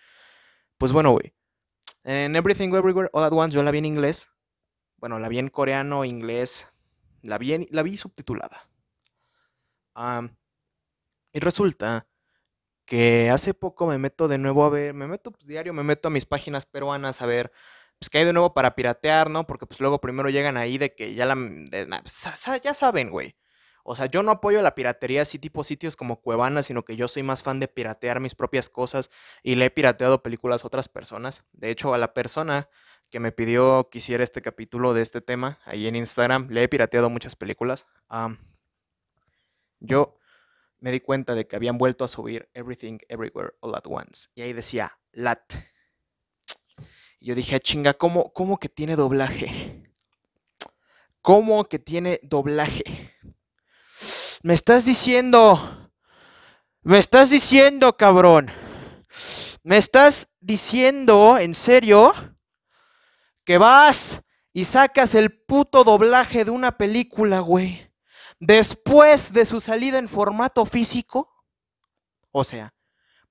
Pues 0.78 0.92
bueno, 0.92 1.12
güey. 1.12 1.34
En 2.02 2.34
Everything 2.34 2.70
Everywhere 2.75 3.08
All 3.12 3.25
at 3.25 3.32
Once 3.32 3.54
yo 3.54 3.62
la 3.62 3.70
vi 3.70 3.78
en 3.78 3.84
inglés 3.84 4.30
Bueno, 4.96 5.20
la 5.20 5.28
vi 5.28 5.38
en 5.38 5.49
coreano, 5.49 6.04
inglés. 6.04 6.71
La 7.22 7.38
vi, 7.38 7.66
la 7.70 7.82
vi 7.82 7.96
subtitulada. 7.96 8.62
y 11.32 11.40
resulta 11.40 12.06
que 12.84 13.30
hace 13.30 13.54
poco 13.54 13.86
me 13.86 13.98
meto 13.98 14.28
de 14.28 14.38
nuevo 14.38 14.64
a 14.64 14.70
ver, 14.70 14.94
me 14.94 15.06
meto 15.06 15.32
pues, 15.32 15.46
diario, 15.46 15.72
me 15.72 15.82
meto 15.82 16.08
a 16.08 16.10
mis 16.10 16.26
páginas 16.26 16.66
peruanas 16.66 17.22
a 17.22 17.26
ver, 17.26 17.52
pues 17.98 18.10
que 18.10 18.18
hay 18.18 18.24
de 18.24 18.32
nuevo 18.32 18.54
para 18.54 18.74
piratear, 18.74 19.30
¿no? 19.30 19.46
Porque 19.46 19.66
pues 19.66 19.80
luego 19.80 20.00
primero 20.00 20.28
llegan 20.30 20.56
ahí 20.56 20.78
de 20.78 20.94
que 20.94 21.14
ya 21.14 21.26
la, 21.26 21.36
pues, 22.02 22.28
ya 22.62 22.74
saben, 22.74 23.10
güey. 23.10 23.36
O 23.84 23.96
sea, 23.96 24.06
yo 24.06 24.22
no 24.22 24.30
apoyo 24.32 24.62
la 24.62 24.74
piratería 24.74 25.22
así 25.22 25.38
tipo 25.38 25.64
sitios 25.64 25.96
como 25.96 26.20
Cuevana, 26.20 26.62
sino 26.62 26.84
que 26.84 26.96
yo 26.96 27.08
soy 27.08 27.22
más 27.22 27.42
fan 27.42 27.60
de 27.60 27.68
piratear 27.68 28.20
mis 28.20 28.34
propias 28.34 28.70
cosas 28.70 29.10
y 29.42 29.56
le 29.56 29.66
he 29.66 29.70
pirateado 29.70 30.22
películas 30.22 30.64
a 30.64 30.68
otras 30.68 30.88
personas. 30.88 31.44
De 31.52 31.70
hecho, 31.70 31.92
a 31.94 31.98
la 31.98 32.14
persona 32.14 32.68
que 33.12 33.21
me 33.21 33.31
pidió 33.31 33.90
que 33.90 33.99
hiciera 33.99 34.25
este 34.25 34.40
capítulo 34.40 34.95
de 34.95 35.02
este 35.02 35.21
tema, 35.21 35.61
ahí 35.66 35.87
en 35.87 35.97
Instagram, 35.97 36.49
le 36.49 36.62
he 36.62 36.69
pirateado 36.69 37.11
muchas 37.11 37.37
películas. 37.37 37.87
yo 39.81 40.16
me 40.81 40.90
di 40.90 40.99
cuenta 40.99 41.35
de 41.35 41.47
que 41.47 41.54
habían 41.54 41.76
vuelto 41.76 42.04
a 42.07 42.09
subir 42.09 42.49
Everything 42.54 42.99
Everywhere 43.09 43.52
All 43.61 43.75
at 43.75 43.87
Once. 43.87 44.31
Y 44.35 44.40
ahí 44.40 44.54
decía, 44.54 44.99
LAT. 45.12 45.52
Y 47.21 47.26
yo 47.26 47.35
dije, 47.35 47.54
ah, 47.54 47.61
chinga, 47.61 47.92
¿cómo, 47.92 48.33
¿cómo 48.33 48.59
que 48.59 48.71
tiene 48.71 48.97
doblaje? 48.97 49.92
¿Cómo 51.21 51.66
que 51.66 51.78
tiene 51.78 52.19
doblaje? 52.23 52.83
Me 54.42 54.54
estás 54.54 54.87
diciendo, 54.87 55.92
me 56.81 56.99
estás 56.99 57.28
diciendo, 57.28 57.95
cabrón. 57.99 58.50
Me 59.62 59.76
estás 59.76 60.28
diciendo, 60.40 61.37
en 61.38 61.54
serio, 61.54 62.14
que 63.44 63.58
vas 63.58 64.22
y 64.52 64.64
sacas 64.64 65.14
el 65.14 65.32
puto 65.32 65.84
doblaje 65.84 66.44
de 66.44 66.50
una 66.50 66.76
película, 66.76 67.40
güey 67.40 67.92
después 68.42 69.32
de 69.32 69.46
su 69.46 69.61
salida 69.61 69.99
en 69.99 70.08
formato 70.08 70.66
físico. 70.66 71.30
O 72.32 72.42
sea, 72.42 72.75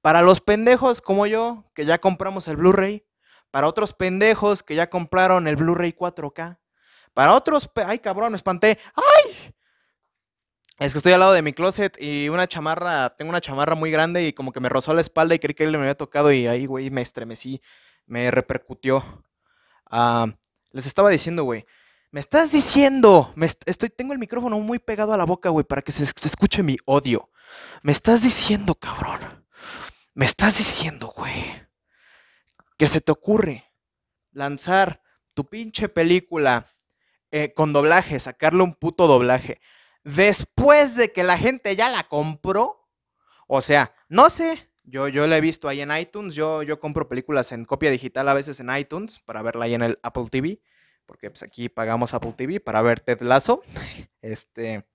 para 0.02 0.22
los 0.22 0.40
pendejos 0.40 1.02
como 1.02 1.28
yo, 1.28 1.66
que 1.76 1.84
ya 1.84 2.00
compramos 2.00 2.48
el 2.48 2.56
Blu-ray, 2.56 3.06
para 3.52 3.68
otros 3.68 3.94
pendejos 3.94 4.64
que 4.64 4.74
ya 4.74 4.90
compraron 4.90 5.50
el 5.50 5.58
Blu-ray 5.58 5.92
4K, 5.92 6.60
para 7.14 7.36
otros... 7.36 7.70
Ay, 7.86 8.00
cabrón, 8.00 8.32
me 8.32 8.38
espanté. 8.38 8.80
¡Ay! 8.96 9.54
Es 10.80 10.94
que 10.94 11.00
estoy 11.00 11.12
al 11.12 11.20
lado 11.20 11.34
de 11.34 11.42
mi 11.42 11.52
closet 11.52 12.02
y 12.02 12.30
una 12.30 12.48
chamarra, 12.48 13.14
tengo 13.18 13.30
una 13.30 13.42
chamarra 13.42 13.76
muy 13.76 13.92
grande 13.92 14.26
y 14.26 14.32
como 14.32 14.54
que 14.54 14.62
me 14.62 14.70
rozó 14.70 14.94
la 14.94 15.02
espalda 15.02 15.36
y 15.36 15.40
creí 15.40 15.54
que 15.54 15.66
él 15.66 15.72
me 15.72 15.80
había 15.80 15.96
tocado 15.96 16.32
y 16.32 16.48
ahí, 16.48 16.66
güey, 16.66 16.90
me 16.90 17.02
estremecí, 17.02 17.62
me 18.06 18.32
repercutió. 18.32 19.04
Ah, 19.92 20.26
les 20.72 20.86
estaba 20.86 21.10
diciendo, 21.10 21.44
güey, 21.44 21.66
me 22.12 22.22
estás 22.22 22.54
diciendo, 22.54 23.34
me 23.36 23.46
estoy, 23.46 23.90
tengo 23.90 24.14
el 24.14 24.20
micrófono 24.20 24.60
muy 24.60 24.80
pegado 24.80 25.14
a 25.14 25.18
la 25.18 25.26
boca, 25.26 25.50
güey, 25.50 25.66
para 25.66 25.82
que 25.82 25.92
se, 25.92 26.04
escuche 26.04 26.64
mi 26.64 26.78
odio. 26.86 27.30
Me 27.84 27.92
estás 27.92 28.24
diciendo, 28.24 28.76
cabrón. 28.76 29.46
Me 30.14 30.26
estás 30.26 30.58
diciendo, 30.58 31.14
güey, 31.16 31.34
que 32.78 32.88
se 32.88 33.02
te 33.02 33.12
ocurre 33.12 33.66
lanzar 34.32 35.02
tu 35.34 35.48
pinche 35.48 35.90
película 35.90 36.68
eh, 37.32 37.54
con 37.54 37.74
doblaje, 37.74 38.20
sacarle 38.20 38.64
un 38.64 38.74
puto 38.74 39.08
doblaje, 39.08 39.62
después 40.04 40.96
de 40.96 41.12
que 41.12 41.24
la 41.24 41.38
gente 41.38 41.76
ya 41.76 41.90
la 41.90 42.08
compró. 42.08 42.90
O 43.48 43.60
sea, 43.62 43.94
no 44.08 44.30
sé, 44.30 44.71
yo, 44.84 45.08
yo 45.08 45.28
la 45.28 45.38
he 45.38 45.42
visto 45.42 45.68
ahí 45.68 45.82
en 45.82 45.96
iTunes, 45.96 46.36
yo, 46.36 46.64
yo 46.64 46.80
compro 46.80 47.08
películas 47.08 47.52
en 47.52 47.66
copia 47.66 47.92
digital 47.92 48.28
a 48.30 48.34
veces 48.34 48.60
en 48.60 48.76
iTunes 48.76 49.20
para 49.20 49.42
verla 49.42 49.66
ahí 49.66 49.74
en 49.74 49.84
el 49.84 50.00
Apple 50.04 50.26
TV 50.30 50.62
porque 51.12 51.30
pues 51.30 51.44
aquí 51.44 51.68
pagamos 51.68 52.14
Apple 52.14 52.32
TV 52.32 52.62
para 52.62 52.82
ver 52.82 53.02
Ted 53.02 53.22
Lasso. 53.22 53.62
Este. 54.22 54.88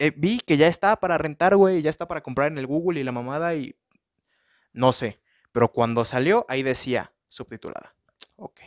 Eh, 0.00 0.12
vi 0.16 0.40
que 0.40 0.56
ya 0.56 0.66
está 0.66 0.96
para 0.96 1.16
rentar, 1.16 1.54
güey, 1.54 1.80
ya 1.80 1.90
está 1.90 2.08
para 2.08 2.20
comprar 2.20 2.50
en 2.50 2.58
el 2.58 2.66
Google 2.66 2.98
y 2.98 3.04
la 3.04 3.12
mamada 3.12 3.54
y. 3.54 3.76
No 4.72 4.92
sé. 4.92 5.20
Pero 5.52 5.70
cuando 5.70 6.04
salió, 6.04 6.44
ahí 6.48 6.64
decía 6.64 7.14
subtitulada. 7.28 7.94
Ok. 8.34 8.62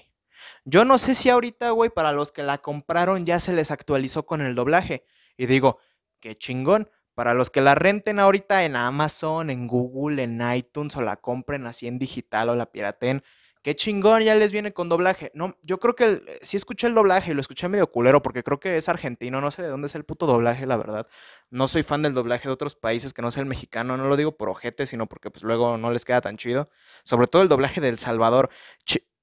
Yo 0.64 0.86
no 0.86 0.98
sé 0.98 1.14
si 1.14 1.30
ahorita, 1.30 1.72
güey, 1.72 1.90
para 1.90 2.14
los 2.14 2.32
que 2.32 2.44
la 2.44 2.60
compraron 2.60 3.26
ya 3.26 3.42
se 3.42 3.52
les 3.52 3.70
actualizó 3.70 4.26
con 4.26 4.40
el 4.40 4.56
doblaje. 4.56 5.04
Y 5.36 5.48
digo, 5.48 5.80
qué 6.22 6.36
chingón. 6.36 6.90
Para 7.18 7.34
los 7.34 7.50
que 7.50 7.62
la 7.62 7.74
renten 7.74 8.20
ahorita 8.20 8.64
en 8.64 8.76
Amazon, 8.76 9.50
en 9.50 9.66
Google, 9.66 10.22
en 10.22 10.40
iTunes 10.54 10.96
o 10.98 11.02
la 11.02 11.16
compren 11.16 11.66
así 11.66 11.88
en 11.88 11.98
digital 11.98 12.50
o 12.50 12.56
la 12.56 12.68
piraten, 12.68 13.24
qué 13.64 13.76
chingón, 13.76 14.22
ya 14.22 14.36
les 14.36 14.52
viene 14.52 14.72
con 14.72 14.88
doblaje. 14.88 15.32
No, 15.34 15.58
yo 15.64 15.80
creo 15.80 15.96
que 15.96 16.22
sí 16.44 16.58
escuché 16.58 16.86
el 16.86 16.94
doblaje 16.94 17.32
y 17.32 17.34
lo 17.34 17.42
escuché 17.42 17.70
medio 17.70 17.92
culero 17.92 18.22
porque 18.22 18.44
creo 18.44 18.60
que 18.60 18.78
es 18.78 18.88
argentino, 18.88 19.42
no 19.42 19.50
sé 19.50 19.64
de 19.64 19.70
dónde 19.70 19.88
es 19.88 19.96
el 19.96 20.04
puto 20.06 20.28
doblaje, 20.28 20.68
la 20.68 20.78
verdad. 20.78 21.08
No 21.50 21.68
soy 21.68 21.82
fan 21.82 22.04
del 22.04 22.14
doblaje 22.14 22.50
de 22.50 22.54
otros 22.54 22.76
países 22.76 23.16
que 23.16 23.24
no 23.24 23.32
sea 23.32 23.42
el 23.42 23.50
mexicano, 23.50 23.98
no 23.98 24.08
lo 24.08 24.16
digo 24.16 24.38
por 24.38 24.50
ojete, 24.50 24.86
sino 24.86 25.08
porque 25.08 25.32
pues 25.32 25.42
luego 25.42 25.76
no 25.80 25.90
les 25.90 26.06
queda 26.06 26.22
tan 26.22 26.38
chido. 26.38 26.70
Sobre 27.02 27.26
todo 27.26 27.42
el 27.42 27.48
doblaje 27.48 27.82
de 27.82 27.90
El 27.90 27.98
Salvador. 27.98 28.52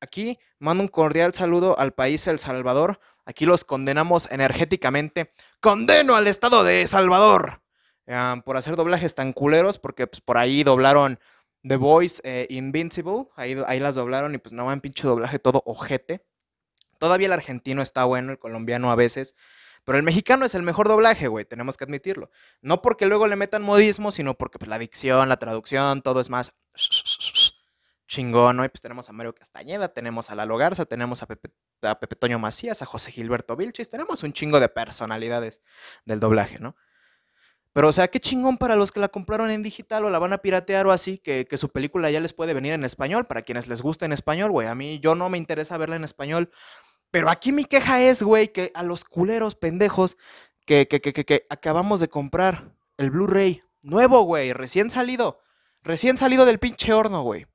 aquí 0.01 0.41
mando 0.59 0.83
un 0.83 0.89
cordial 0.89 1.33
saludo 1.33 1.79
al 1.79 1.93
país 1.93 2.27
El 2.27 2.41
Salvador. 2.41 2.99
Aquí 3.25 3.47
los 3.47 3.65
condenamos 3.65 4.29
energéticamente. 4.33 5.29
Condeno 5.61 6.17
al 6.17 6.27
estado 6.27 6.65
de 6.65 6.83
El 6.83 7.64
Por 8.45 8.57
hacer 8.57 8.77
doblajes 8.77 9.15
tan 9.15 9.33
culeros, 9.33 9.79
porque 9.79 10.07
pues, 10.07 10.21
por 10.21 10.39
ahí 10.39 10.63
doblaron 10.63 11.19
The 11.67 11.77
Voice 11.77 12.21
eh, 12.25 12.47
Invincible, 12.51 13.29
ahí, 13.37 13.57
ahí 13.67 13.81
las 13.81 13.95
doblaron 13.95 14.35
y 14.35 14.39
pues 14.39 14.53
no 14.53 14.67
van 14.67 14.81
pinche 14.81 15.07
doblaje 15.07 15.39
todo 15.39 15.63
ojete. 15.65 16.25
Todavía 16.99 17.27
el 17.27 17.33
argentino 17.33 17.83
está 17.83 18.05
bueno, 18.05 18.33
el 18.33 18.39
colombiano 18.39 18.91
a 18.91 18.97
veces. 18.97 19.35
Pero 19.85 19.99
el 19.99 20.05
mexicano 20.05 20.47
es 20.47 20.55
el 20.55 20.63
mejor 20.63 20.89
doblaje, 20.89 21.29
güey, 21.29 21.45
tenemos 21.45 21.77
que 21.77 21.85
admitirlo. 21.85 22.31
No 22.63 22.81
porque 22.81 23.07
luego 23.07 23.27
le 23.27 23.37
metan 23.37 23.63
modismo, 23.63 24.13
sino 24.13 24.35
porque 24.35 24.59
pues, 24.59 24.69
la 24.69 24.79
dicción, 24.79 25.29
la 25.29 25.39
traducción, 25.39 26.03
todo 26.03 26.21
es 26.21 26.31
más 26.31 26.55
chingón, 28.07 28.57
¿no? 28.57 28.65
Y 28.65 28.69
pues 28.69 28.81
tenemos 28.81 29.09
a 29.09 29.13
Mario 29.13 29.35
Castañeda, 29.35 29.89
tenemos 29.89 30.31
a 30.31 30.35
Lalo 30.35 30.57
Garza, 30.57 30.87
tenemos 30.87 31.23
a 31.23 31.27
Pepe, 31.27 31.51
a 31.83 31.99
Pepe 31.99 32.17
Toño 32.17 32.39
Macías, 32.39 32.81
a 32.83 32.87
José 32.87 33.11
Gilberto 33.11 33.57
Vilchis, 33.57 33.91
tenemos 33.91 34.23
un 34.23 34.33
chingo 34.33 34.61
de 34.61 34.69
personalidades 34.69 35.63
del 36.05 36.21
doblaje, 36.21 36.59
¿no? 36.61 36.77
Pero, 37.75 37.89
o 37.89 37.93
sea, 37.93 38.07
qué 38.07 38.21
chingón 38.21 38.57
para 38.57 38.77
los 38.77 38.93
que 38.93 39.01
la 39.01 39.09
compraron 39.09 39.51
en 39.51 39.65
digital 39.65 40.05
o 40.05 40.11
la 40.11 40.21
van 40.21 40.33
a 40.33 40.39
piratear 40.39 40.87
o 40.87 40.93
así, 40.93 41.19
que, 41.19 41.45
su 41.57 41.71
película 41.71 42.09
ya 42.09 42.21
les 42.21 42.33
puede 42.33 42.55
venir 42.55 42.73
en 42.73 42.85
español, 42.85 43.27
para 43.27 43.43
quienes 43.43 43.67
les 43.67 43.83
guste 43.83 44.05
en 44.05 44.13
español, 44.13 44.53
güey. 44.53 44.69
A 44.69 44.77
mí, 44.77 45.01
yo 45.01 45.17
no 45.17 45.29
me 45.29 45.39
interesa 45.39 45.77
verla 45.77 45.97
en 45.97 46.05
español. 46.05 46.51
Pero 47.11 47.31
aquí 47.31 47.51
mi 47.51 47.65
queja 47.65 48.01
es, 48.01 48.23
güey, 48.23 48.53
que 48.53 48.71
a 48.75 48.85
los 48.85 49.05
culeros 49.05 49.57
pendejos 49.57 50.17
que, 50.65 50.87
que, 50.87 51.01
que, 51.01 51.13
que 51.13 51.47
acabamos 51.51 51.99
de 51.99 52.09
comprar 52.09 52.77
el 52.97 53.11
Blu-ray 53.11 53.61
nuevo, 53.83 54.23
güey, 54.23 54.53
recién 54.53 54.89
salido, 54.89 55.41
recién 55.83 56.17
salido 56.17 56.45
del 56.45 56.61
pinche 56.61 56.93
horno, 56.93 57.23
güey. 57.23 57.47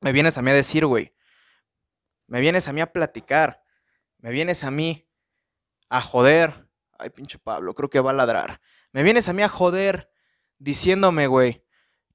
Me 0.00 0.12
vienes 0.12 0.38
a 0.38 0.42
mí 0.42 0.50
a 0.50 0.54
decir, 0.54 0.86
güey. 0.86 1.14
Me 2.26 2.40
vienes 2.40 2.68
a 2.68 2.72
mí 2.72 2.80
a 2.80 2.90
platicar. 2.90 3.62
Me 4.16 4.30
vienes 4.30 4.64
a 4.64 4.70
mí 4.70 5.06
a 5.90 6.00
joder. 6.00 6.70
Ay, 6.98 7.10
pinche 7.10 7.38
Pablo, 7.38 7.74
creo 7.74 7.90
que 7.90 8.00
va 8.00 8.12
a 8.12 8.14
ladrar. 8.14 8.62
Me 8.92 9.02
vienes 9.02 9.28
a 9.28 9.32
mí 9.32 9.42
a 9.42 9.48
joder 9.48 10.10
diciéndome, 10.58 11.26
güey, 11.26 11.64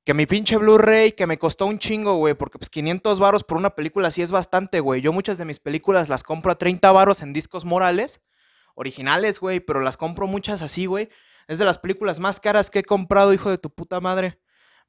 que 0.04 0.14
mi 0.14 0.26
pinche 0.26 0.58
Blu-ray 0.58 1.12
que 1.12 1.28
me 1.28 1.38
costó 1.38 1.68
un 1.68 1.78
chingo, 1.78 2.16
güey, 2.16 2.34
porque 2.34 2.58
pues 2.58 2.70
500 2.70 3.20
varos 3.20 3.44
por 3.44 3.58
una 3.58 3.76
película 3.76 4.08
así 4.08 4.22
es 4.22 4.32
bastante, 4.32 4.80
güey. 4.80 5.02
Yo 5.02 5.14
muchas 5.14 5.38
de 5.38 5.46
mis 5.46 5.60
películas 5.60 6.10
las 6.10 6.24
compro 6.24 6.52
a 6.52 6.58
30 6.58 6.92
varos 6.92 7.22
en 7.22 7.34
discos 7.34 7.66
morales, 7.66 8.22
originales, 8.76 9.40
güey, 9.40 9.60
pero 9.60 9.80
las 9.80 9.98
compro 9.98 10.26
muchas 10.26 10.62
así, 10.62 10.88
güey. 10.88 11.10
Es 11.48 11.60
de 11.60 11.66
las 11.66 11.78
películas 11.78 12.20
más 12.20 12.40
caras 12.40 12.70
que 12.72 12.80
he 12.80 12.84
comprado, 12.84 13.34
hijo 13.34 13.50
de 13.50 13.58
tu 13.58 13.70
puta 13.70 14.00
madre. 14.00 14.40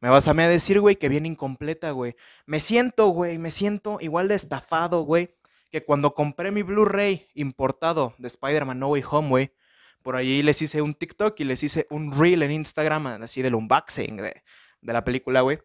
Me 0.00 0.08
vas 0.08 0.28
a 0.28 0.34
mí 0.34 0.42
a 0.42 0.48
decir, 0.48 0.80
güey, 0.80 0.96
que 0.96 1.08
viene 1.08 1.28
incompleta, 1.28 1.90
güey. 1.90 2.16
Me 2.46 2.58
siento, 2.58 3.08
güey, 3.08 3.38
me 3.38 3.50
siento 3.50 3.98
igual 4.00 4.28
de 4.28 4.34
estafado, 4.34 5.02
güey, 5.02 5.36
que 5.70 5.84
cuando 5.84 6.14
compré 6.14 6.50
mi 6.50 6.62
Blu-ray 6.62 7.28
importado 7.34 8.14
de 8.18 8.28
Spider-Man 8.28 8.78
No 8.78 8.88
Way 8.88 9.04
Home, 9.10 9.28
güey. 9.28 9.52
Por 10.02 10.16
ahí 10.16 10.42
les 10.42 10.60
hice 10.60 10.82
un 10.82 10.94
TikTok 10.94 11.38
y 11.40 11.44
les 11.44 11.62
hice 11.62 11.86
un 11.90 12.12
reel 12.12 12.42
en 12.42 12.50
Instagram, 12.52 13.06
así 13.22 13.42
del 13.42 13.54
unboxing 13.54 14.16
de, 14.16 14.42
la 14.80 15.04
película, 15.04 15.42
güey. 15.42 15.60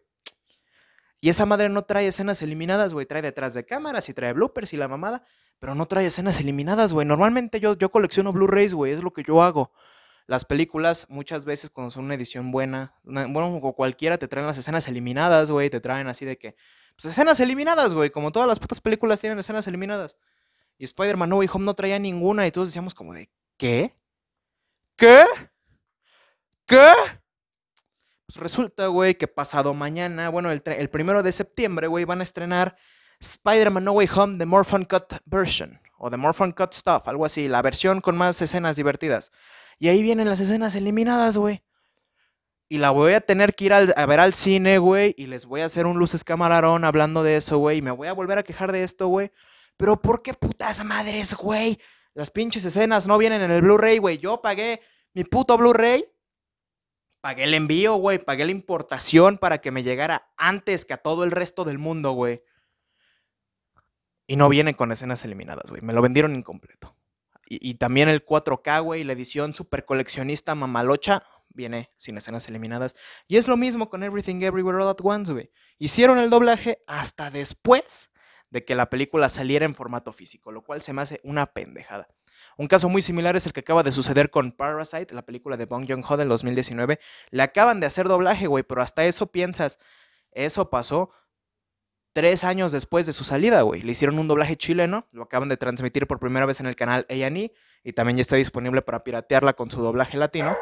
Y 1.20 1.28
esa 1.28 1.46
madre 1.46 1.68
no 1.68 1.82
trae 1.82 2.06
escenas 2.06 2.40
eliminadas, 2.42 2.94
güey. 2.94 3.04
Trae 3.04 3.22
detrás 3.22 3.52
de 3.54 3.66
cámaras 3.66 4.08
y 4.08 4.14
trae 4.14 4.32
bloopers 4.32 4.72
y 4.72 4.76
la 4.76 4.86
mamada. 4.86 5.24
Pero 5.58 5.74
no 5.74 5.86
trae 5.86 6.06
escenas 6.06 6.38
eliminadas, 6.38 6.92
güey. 6.92 7.06
Normalmente 7.06 7.58
yo, 7.58 7.76
yo 7.76 7.90
colecciono 7.90 8.32
Blu-rays, 8.32 8.72
güey. 8.72 8.92
Es 8.92 9.02
lo 9.02 9.12
que 9.12 9.24
yo 9.24 9.42
hago. 9.42 9.72
Las 10.28 10.44
películas, 10.44 11.06
muchas 11.08 11.44
veces, 11.44 11.70
cuando 11.70 11.90
son 11.90 12.04
una 12.04 12.14
edición 12.14 12.52
buena, 12.52 12.94
bueno, 13.02 13.56
o 13.56 13.74
cualquiera, 13.74 14.18
te 14.18 14.28
traen 14.28 14.46
las 14.46 14.58
escenas 14.58 14.86
eliminadas, 14.86 15.50
güey. 15.50 15.70
Te 15.70 15.80
traen 15.80 16.06
así 16.06 16.24
de 16.24 16.38
que. 16.38 16.54
Pues 16.94 17.06
escenas 17.06 17.40
eliminadas, 17.40 17.94
güey. 17.94 18.10
Como 18.10 18.30
todas 18.30 18.46
las 18.46 18.60
putas 18.60 18.80
películas 18.80 19.20
tienen 19.20 19.40
escenas 19.40 19.66
eliminadas. 19.66 20.16
Y 20.78 20.84
Spider-Man 20.84 21.28
No 21.28 21.38
Way 21.38 21.48
Home 21.52 21.64
no 21.64 21.74
traía 21.74 21.98
ninguna. 21.98 22.46
Y 22.46 22.52
todos 22.52 22.68
decíamos, 22.68 22.94
como 22.94 23.12
de, 23.12 23.28
¿qué? 23.56 23.97
¿Qué? 24.98 25.24
¿Qué? 26.66 26.90
Pues 28.26 28.36
resulta, 28.36 28.88
güey, 28.88 29.14
que 29.14 29.28
pasado 29.28 29.72
mañana, 29.72 30.28
bueno, 30.28 30.50
el, 30.50 30.90
primero 30.90 31.22
de 31.22 31.30
septiembre, 31.30 31.86
güey, 31.86 32.04
van 32.04 32.18
a 32.18 32.24
estrenar 32.24 32.76
Spider-Man 33.20 33.84
No 33.84 33.92
Way 33.92 34.08
Home, 34.16 34.38
The 34.38 34.44
Morphin 34.44 34.84
Cut 34.84 35.14
Version, 35.24 35.80
o 35.98 36.10
The 36.10 36.16
Morphin 36.16 36.50
Cut 36.50 36.74
Stuff, 36.74 37.06
algo 37.06 37.24
así, 37.24 37.46
la 37.46 37.62
versión 37.62 38.00
con 38.00 38.16
más 38.16 38.42
escenas 38.42 38.74
divertidas. 38.74 39.30
Y 39.78 39.88
ahí 39.88 40.02
vienen 40.02 40.28
las 40.28 40.40
escenas 40.40 40.74
eliminadas, 40.74 41.36
güey. 41.36 41.62
Y 42.68 42.78
la 42.78 42.90
voy 42.90 43.12
a 43.12 43.20
tener 43.20 43.54
que 43.54 43.66
ir 43.66 43.72
a 43.72 44.06
ver 44.06 44.18
al 44.18 44.34
cine, 44.34 44.78
güey. 44.78 45.14
Y 45.16 45.28
les 45.28 45.46
voy 45.46 45.60
a 45.60 45.66
hacer 45.66 45.86
un 45.86 45.98
luces 45.98 46.24
camarón 46.24 46.84
hablando 46.84 47.22
de 47.22 47.36
eso, 47.36 47.56
güey. 47.58 47.78
Y 47.78 47.82
me 47.82 47.92
voy 47.92 48.08
a 48.08 48.12
volver 48.12 48.36
a 48.38 48.42
quejar 48.42 48.72
de 48.72 48.82
esto, 48.82 49.06
güey. 49.06 49.30
Pero 49.76 50.02
¿por 50.02 50.22
qué 50.22 50.34
putas 50.34 50.84
madres, 50.84 51.34
güey? 51.34 51.78
Las 52.18 52.32
pinches 52.32 52.64
escenas 52.64 53.06
no 53.06 53.16
vienen 53.16 53.42
en 53.42 53.52
el 53.52 53.62
Blu-ray, 53.62 53.98
güey. 53.98 54.18
Yo 54.18 54.42
pagué 54.42 54.80
mi 55.14 55.22
puto 55.22 55.56
Blu-ray. 55.56 56.04
Pagué 57.20 57.44
el 57.44 57.54
envío, 57.54 57.94
güey. 57.94 58.18
Pagué 58.18 58.44
la 58.44 58.50
importación 58.50 59.38
para 59.38 59.58
que 59.60 59.70
me 59.70 59.84
llegara 59.84 60.28
antes 60.36 60.84
que 60.84 60.94
a 60.94 60.96
todo 60.96 61.22
el 61.22 61.30
resto 61.30 61.62
del 61.62 61.78
mundo, 61.78 62.10
güey. 62.10 62.42
Y 64.26 64.34
no 64.34 64.48
viene 64.48 64.74
con 64.74 64.90
escenas 64.90 65.24
eliminadas, 65.24 65.70
güey. 65.70 65.80
Me 65.80 65.92
lo 65.92 66.02
vendieron 66.02 66.34
incompleto. 66.34 66.92
Y, 67.46 67.74
también 67.74 68.08
el 68.08 68.24
4K, 68.24 68.82
güey, 68.82 69.04
la 69.04 69.12
edición 69.12 69.54
super 69.54 69.84
coleccionista 69.84 70.56
mamalocha, 70.56 71.22
viene 71.50 71.92
sin 71.94 72.16
escenas 72.16 72.48
eliminadas. 72.48 72.96
Y 73.28 73.36
es 73.36 73.46
lo 73.46 73.56
mismo 73.56 73.88
con 73.90 74.02
Everything 74.02 74.42
Everywhere 74.42 74.82
All 74.82 74.88
At 74.88 74.98
Once, 75.04 75.32
güey. 75.32 75.52
Hicieron 75.78 76.18
el 76.18 76.30
doblaje 76.30 76.82
hasta 76.88 77.30
después 77.30 78.10
de 78.50 78.64
que 78.64 78.74
la 78.74 78.90
película 78.90 79.28
saliera 79.28 79.66
en 79.66 79.74
formato 79.74 80.12
físico, 80.12 80.52
lo 80.52 80.62
cual 80.62 80.82
se 80.82 80.92
me 80.92 81.02
hace 81.02 81.20
una 81.22 81.46
pendejada. 81.46 82.08
Un 82.56 82.66
caso 82.66 82.88
muy 82.88 83.02
similar 83.02 83.36
es 83.36 83.46
el 83.46 83.52
que 83.52 83.60
acaba 83.60 83.82
de 83.82 83.92
suceder 83.92 84.30
con 84.30 84.52
Parasite, 84.52 85.14
la 85.14 85.22
película 85.22 85.56
de 85.56 85.66
Bong 85.66 85.86
Joon-ho 85.88 86.16
del 86.16 86.28
2019. 86.28 86.98
Le 87.30 87.42
acaban 87.42 87.80
de 87.80 87.86
hacer 87.86 88.08
doblaje, 88.08 88.46
güey, 88.46 88.64
pero 88.64 88.82
hasta 88.82 89.04
eso 89.04 89.28
piensas, 89.28 89.78
eso 90.32 90.70
pasó 90.70 91.10
tres 92.12 92.44
años 92.44 92.72
después 92.72 93.06
de 93.06 93.12
su 93.12 93.24
salida, 93.24 93.62
güey. 93.62 93.82
Le 93.82 93.92
hicieron 93.92 94.18
un 94.18 94.28
doblaje 94.28 94.56
chileno, 94.56 95.06
lo 95.12 95.24
acaban 95.24 95.48
de 95.48 95.56
transmitir 95.56 96.06
por 96.06 96.18
primera 96.18 96.46
vez 96.46 96.60
en 96.60 96.66
el 96.66 96.74
canal 96.74 97.06
A&E 97.08 97.52
y 97.84 97.92
también 97.92 98.16
ya 98.16 98.22
está 98.22 98.36
disponible 98.36 98.82
para 98.82 99.00
piratearla 99.00 99.52
con 99.52 99.70
su 99.70 99.80
doblaje 99.80 100.18
latino. 100.18 100.56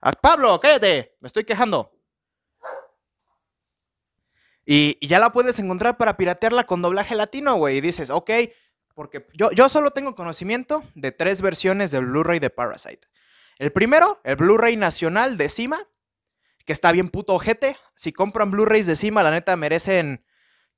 Ah, 0.00 0.12
Pablo, 0.12 0.58
cállate, 0.60 1.16
me 1.20 1.26
estoy 1.26 1.44
quejando. 1.44 1.92
Y, 4.64 5.04
ya 5.06 5.18
la 5.18 5.32
puedes 5.32 5.58
encontrar 5.58 5.96
para 5.96 6.16
piratearla 6.16 6.64
con 6.64 6.82
doblaje 6.82 7.14
latino, 7.14 7.56
güey. 7.56 7.78
Y 7.78 7.80
dices, 7.80 8.10
ok, 8.10 8.30
porque 8.94 9.26
yo, 9.34 9.50
yo 9.52 9.68
solo 9.68 9.90
tengo 9.90 10.14
conocimiento 10.14 10.84
de 10.94 11.12
tres 11.12 11.42
versiones 11.42 11.90
del 11.90 12.06
Blu-ray 12.06 12.38
de 12.38 12.50
Parasite. 12.50 13.08
El 13.58 13.72
primero, 13.72 14.20
el 14.24 14.36
Blu-ray 14.36 14.76
nacional 14.76 15.36
de 15.36 15.48
Cima, 15.48 15.86
que 16.64 16.72
está 16.72 16.92
bien 16.92 17.08
puto 17.08 17.34
ojete. 17.34 17.76
Si 17.94 18.12
compran 18.12 18.50
Blu-rays 18.50 18.86
de 18.86 18.96
Cima, 18.96 19.22
la 19.22 19.30
neta 19.30 19.56
merecen 19.56 20.24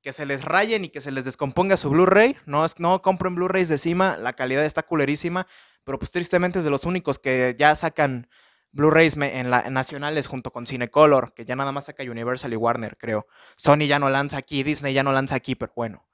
que 0.05 0.13
se 0.13 0.27
les 0.27 0.45
rayen 0.45 0.85
y 0.85 0.91
que 0.91 1.01
se 1.01 1.11
les 1.11 1.25
descomponga 1.25 1.79
su 1.79 1.89
Blu-ray. 1.89 2.37
No, 2.45 2.65
no 2.77 3.01
compren 3.01 3.35
Blu-rays 3.35 3.71
de 3.71 3.79
cima, 3.79 4.19
la 4.19 4.35
calidad 4.35 4.63
está 4.63 4.83
culerísima, 4.83 5.47
pero 5.83 5.99
pues 5.99 6.13
tristemente 6.13 6.59
es 6.59 6.65
de 6.67 6.71
los 6.71 6.85
únicos 6.85 7.19
que 7.19 7.57
ya 7.59 7.75
sacan 7.75 8.29
Blu-rays 8.75 9.17
en, 9.17 9.51
la, 9.51 9.71
nacionales 9.71 10.27
junto 10.27 10.53
con 10.53 10.67
Cinecolor, 10.67 11.33
que 11.33 11.45
ya 11.45 11.55
nada 11.55 11.71
más 11.71 11.87
saca 11.87 12.03
Universal 12.03 12.53
y 12.53 12.57
Warner, 12.57 12.97
creo. 12.97 13.27
Sony 13.57 13.87
ya 13.87 14.01
no 14.01 14.11
lanza 14.11 14.37
aquí, 14.37 14.65
Disney 14.65 14.93
ya 14.93 15.05
no 15.05 15.13
lanza 15.13 15.37
aquí, 15.37 15.55
pero 15.55 15.73
bueno. 15.77 16.05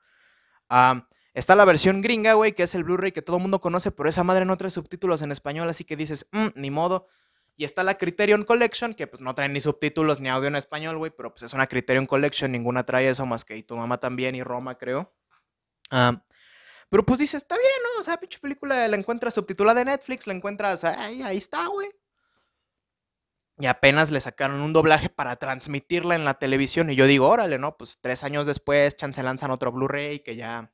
está 1.32 1.56
la 1.56 1.64
versión 1.64 2.02
gringa, 2.02 2.34
güey, 2.34 2.52
que 2.52 2.62
es 2.62 2.74
el 2.74 2.84
Blu-ray 2.84 3.12
que 3.12 3.22
todo 3.22 3.36
el 3.36 3.42
mundo 3.42 3.60
conoce, 3.60 3.90
pero 3.90 4.08
esa 4.08 4.24
madre 4.24 4.44
no 4.44 4.58
trae 4.58 4.70
subtítulos 4.70 5.22
en 5.22 5.32
español, 5.32 5.70
así 5.70 5.84
que 5.84 5.96
dices, 5.96 6.26
mm, 6.32 6.48
ni 6.54 6.70
modo. 6.70 7.06
Y 7.56 7.64
está 7.64 7.82
la 7.82 7.96
Criterion 7.96 8.44
Collection, 8.44 8.94
que 8.94 9.06
pues 9.06 9.22
no 9.22 9.34
trae 9.34 9.48
ni 9.48 9.60
subtítulos 9.60 10.20
ni 10.20 10.28
audio 10.28 10.48
en 10.48 10.56
español, 10.56 10.98
güey, 10.98 11.10
pero 11.10 11.30
pues 11.32 11.42
es 11.42 11.54
una 11.54 11.66
Criterion 11.66 12.06
Collection, 12.06 12.52
ninguna 12.52 12.84
trae 12.84 13.08
eso 13.08 13.24
más 13.24 13.44
que 13.44 13.56
y 13.56 13.62
tu 13.62 13.76
mamá 13.76 13.98
también 13.98 14.34
y 14.34 14.42
Roma, 14.42 14.76
creo. 14.76 15.14
Ah, 15.90 16.22
pero 16.90 17.06
pues 17.06 17.20
dice, 17.20 17.36
está 17.36 17.56
bien, 17.56 17.72
¿no? 17.84 18.00
O 18.00 18.04
sea, 18.04 18.18
pinche 18.18 18.38
película 18.38 18.86
la 18.88 18.96
encuentras 18.96 19.34
subtitulada 19.34 19.80
de 19.80 19.86
Netflix, 19.86 20.26
la 20.26 20.34
encuentras, 20.34 20.84
ahí, 20.84 21.22
ahí 21.22 21.38
está, 21.38 21.66
güey. 21.68 21.88
Y 23.60 23.66
apenas 23.66 24.10
le 24.10 24.20
sacaron 24.20 24.62
un 24.62 24.72
doblaje 24.72 25.10
para 25.10 25.36
transmitirla 25.36 26.14
en 26.14 26.24
la 26.24 26.34
televisión. 26.34 26.90
Y 26.90 26.96
yo 26.96 27.06
digo, 27.06 27.28
órale, 27.28 27.58
¿no? 27.58 27.76
Pues 27.76 27.98
tres 28.00 28.24
años 28.24 28.46
después, 28.46 28.96
chance 28.96 29.22
lanzan 29.22 29.50
otro 29.50 29.70
Blu-ray 29.70 30.20
que 30.20 30.34
ya 30.34 30.72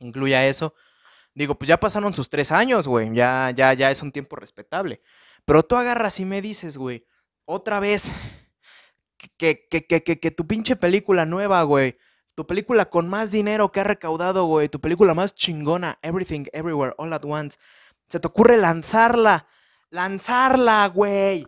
incluya 0.00 0.46
eso. 0.46 0.74
Digo, 1.34 1.56
pues 1.56 1.68
ya 1.68 1.78
pasaron 1.78 2.12
sus 2.12 2.28
tres 2.28 2.50
años, 2.50 2.88
güey. 2.88 3.14
Ya, 3.14 3.52
ya, 3.54 3.72
ya 3.72 3.92
es 3.92 4.02
un 4.02 4.10
tiempo 4.10 4.34
respetable. 4.34 5.00
Pero 5.44 5.62
tú 5.62 5.76
agarras 5.76 6.18
y 6.18 6.24
me 6.24 6.42
dices, 6.42 6.76
güey, 6.76 7.06
otra 7.44 7.78
vez, 7.78 8.12
que, 9.36 9.66
que, 9.68 9.86
que, 9.86 10.02
que, 10.02 10.30
tu 10.30 10.46
pinche 10.46 10.76
película 10.76 11.24
nueva, 11.24 11.62
güey, 11.62 11.98
tu 12.34 12.46
película 12.46 12.90
con 12.90 13.08
más 13.08 13.30
dinero 13.30 13.72
que 13.72 13.80
ha 13.80 13.84
recaudado, 13.84 14.44
güey, 14.44 14.68
tu 14.68 14.80
película 14.80 15.14
más 15.14 15.34
chingona, 15.34 15.98
Everything, 16.02 16.44
Everywhere, 16.52 16.94
All 16.98 17.12
at 17.12 17.24
Once, 17.24 17.58
se 18.08 18.20
te 18.20 18.28
ocurre 18.28 18.56
lanzarla, 18.56 19.46
lanzarla, 19.90 20.86
güey, 20.88 21.46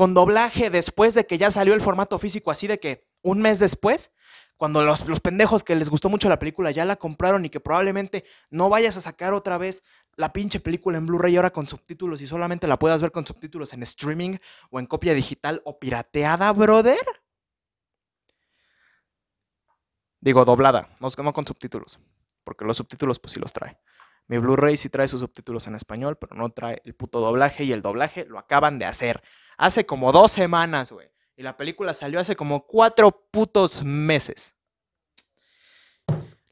con 0.00 0.14
doblaje 0.14 0.70
después 0.70 1.12
de 1.12 1.26
que 1.26 1.36
ya 1.36 1.50
salió 1.50 1.74
el 1.74 1.82
formato 1.82 2.18
físico, 2.18 2.50
así 2.50 2.66
de 2.66 2.80
que 2.80 3.06
un 3.22 3.38
mes 3.42 3.58
después, 3.58 4.12
cuando 4.56 4.82
los, 4.82 5.06
los, 5.06 5.20
pendejos 5.20 5.62
que 5.62 5.76
les 5.76 5.90
gustó 5.90 6.08
mucho 6.08 6.30
la 6.30 6.38
película 6.38 6.70
ya 6.70 6.86
la 6.86 6.96
compraron 6.96 7.44
y 7.44 7.50
que 7.50 7.60
probablemente 7.60 8.24
no 8.48 8.70
vayas 8.70 8.96
a 8.96 9.02
sacar 9.02 9.34
otra 9.34 9.58
vez 9.58 9.84
la 10.16 10.32
pinche 10.32 10.58
película 10.58 10.96
en 10.96 11.04
Blu-ray 11.04 11.36
ahora 11.36 11.52
con 11.52 11.66
subtítulos 11.66 12.22
y 12.22 12.26
solamente 12.26 12.66
la 12.66 12.78
puedas 12.78 13.02
ver 13.02 13.12
con 13.12 13.26
subtítulos 13.26 13.74
en 13.74 13.82
streaming 13.82 14.38
o 14.70 14.80
en 14.80 14.86
copia 14.86 15.12
digital 15.12 15.60
o 15.66 15.78
pirateada, 15.78 16.50
brother. 16.54 16.96
Digo, 20.18 20.46
doblada, 20.46 20.88
no, 20.98 21.08
no 21.22 21.32
con 21.34 21.46
subtítulos, 21.46 22.00
porque 22.42 22.64
los 22.64 22.78
subtítulos 22.78 23.18
pues 23.18 23.34
sí 23.34 23.38
los 23.38 23.52
trae. 23.52 23.78
Mi 24.28 24.38
Blu-ray 24.38 24.78
sí 24.78 24.88
trae 24.88 25.08
sus 25.08 25.20
subtítulos 25.20 25.66
en 25.66 25.74
español, 25.74 26.16
pero 26.16 26.36
no 26.36 26.48
trae 26.48 26.80
el 26.86 26.94
puto 26.94 27.20
doblaje 27.20 27.64
y 27.64 27.72
el 27.72 27.82
doblaje 27.82 28.24
lo 28.24 28.38
acaban 28.38 28.78
de 28.78 28.86
hacer 28.86 29.20
hace 29.60 29.84
como 29.84 30.10
dos 30.10 30.32
semanas, 30.32 30.90
güey. 30.90 31.10
Y 31.36 31.42
la 31.42 31.56
película 31.56 31.92
salió 31.92 32.18
hace 32.18 32.34
como 32.34 32.66
cuatro 32.66 33.10
putos 33.30 33.84
meses. 33.84 34.54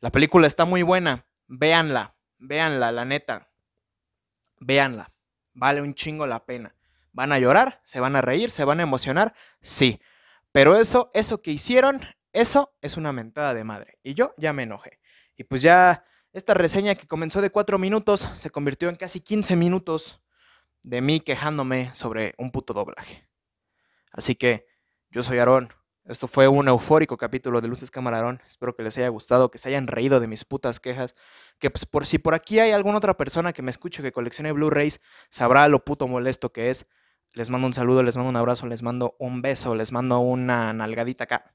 La 0.00 0.10
película 0.10 0.46
está 0.46 0.66
muy 0.66 0.82
buena. 0.82 1.26
Véanla, 1.46 2.14
véanla, 2.38 2.92
la 2.92 3.06
neta. 3.06 3.50
Véanla. 4.60 5.10
Vale 5.54 5.80
un 5.80 5.94
chingo 5.94 6.26
la 6.26 6.44
pena. 6.44 6.76
¿Van 7.12 7.32
a 7.32 7.38
llorar? 7.38 7.80
¿Se 7.84 7.98
van 7.98 8.14
a 8.14 8.20
reír? 8.20 8.50
¿Se 8.50 8.64
van 8.64 8.80
a 8.80 8.82
emocionar? 8.82 9.34
Sí. 9.62 10.00
Pero 10.52 10.76
eso, 10.76 11.10
eso 11.14 11.40
que 11.40 11.50
hicieron, 11.50 12.00
eso 12.34 12.74
es 12.82 12.98
una 12.98 13.12
mentada 13.12 13.54
de 13.54 13.64
madre. 13.64 13.98
Y 14.02 14.12
yo 14.12 14.34
ya 14.36 14.52
me 14.52 14.64
enojé. 14.64 15.00
Y 15.34 15.44
pues 15.44 15.62
ya 15.62 16.04
esta 16.32 16.52
reseña 16.52 16.94
que 16.94 17.06
comenzó 17.06 17.40
de 17.40 17.50
cuatro 17.50 17.78
minutos 17.78 18.20
se 18.20 18.50
convirtió 18.50 18.90
en 18.90 18.96
casi 18.96 19.20
15 19.20 19.56
minutos 19.56 20.20
de 20.82 21.00
mí 21.00 21.20
quejándome 21.20 21.90
sobre 21.94 22.34
un 22.38 22.50
puto 22.50 22.74
doblaje. 22.74 23.28
Así 24.12 24.34
que 24.34 24.66
yo 25.10 25.22
soy 25.22 25.38
Aarón. 25.38 25.72
Esto 26.04 26.26
fue 26.26 26.48
un 26.48 26.68
eufórico 26.68 27.18
capítulo 27.18 27.60
de 27.60 27.68
Luces 27.68 27.90
Camarón. 27.90 28.40
Espero 28.46 28.74
que 28.74 28.82
les 28.82 28.96
haya 28.96 29.08
gustado, 29.08 29.50
que 29.50 29.58
se 29.58 29.68
hayan 29.68 29.86
reído 29.86 30.20
de 30.20 30.26
mis 30.26 30.46
putas 30.46 30.80
quejas. 30.80 31.14
Que 31.58 31.70
pues, 31.70 31.84
por 31.84 32.06
si 32.06 32.18
por 32.18 32.34
aquí 32.34 32.60
hay 32.60 32.72
alguna 32.72 32.96
otra 32.96 33.14
persona 33.14 33.52
que 33.52 33.60
me 33.60 33.70
escuche 33.70 34.02
que 34.02 34.10
coleccione 34.10 34.52
Blu-rays, 34.52 35.02
sabrá 35.28 35.68
lo 35.68 35.84
puto 35.84 36.08
molesto 36.08 36.50
que 36.50 36.70
es. 36.70 36.86
Les 37.34 37.50
mando 37.50 37.66
un 37.66 37.74
saludo, 37.74 38.02
les 38.02 38.16
mando 38.16 38.30
un 38.30 38.36
abrazo, 38.36 38.66
les 38.66 38.82
mando 38.82 39.16
un 39.18 39.42
beso, 39.42 39.74
les 39.74 39.92
mando 39.92 40.18
una 40.20 40.72
nalgadita 40.72 41.24
acá. 41.24 41.54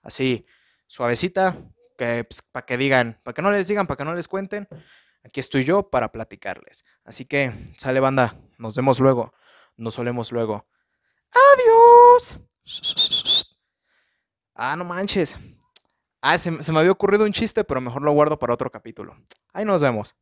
Así, 0.00 0.46
suavecita, 0.86 1.54
que 1.98 2.24
pues, 2.24 2.40
para 2.40 2.64
que 2.64 2.78
digan, 2.78 3.20
para 3.22 3.34
que 3.34 3.42
no 3.42 3.50
les 3.50 3.68
digan, 3.68 3.86
para 3.86 3.98
que 3.98 4.04
no 4.04 4.14
les 4.14 4.28
cuenten. 4.28 4.66
Aquí 5.24 5.40
estoy 5.40 5.64
yo 5.64 5.90
para 5.90 6.12
platicarles. 6.12 6.84
Así 7.04 7.24
que, 7.24 7.52
sale 7.78 7.98
banda, 8.00 8.34
nos 8.58 8.76
vemos 8.76 9.00
luego, 9.00 9.32
nos 9.76 9.94
solemos 9.94 10.30
luego. 10.32 10.66
Adiós. 11.54 12.38
Ah, 14.54 14.76
no 14.76 14.84
manches. 14.84 15.36
Ah, 16.20 16.38
se, 16.38 16.62
se, 16.62 16.72
me 16.72 16.78
había 16.78 16.92
ocurrido 16.92 17.24
un 17.24 17.32
chiste, 17.32 17.64
pero 17.64 17.80
mejor 17.80 18.02
lo 18.02 18.12
guardo 18.12 18.38
para 18.38 18.54
otro 18.54 18.70
capítulo. 18.70 19.16
Ahí 19.52 19.64
nos 19.64 19.82
vemos. 19.82 20.12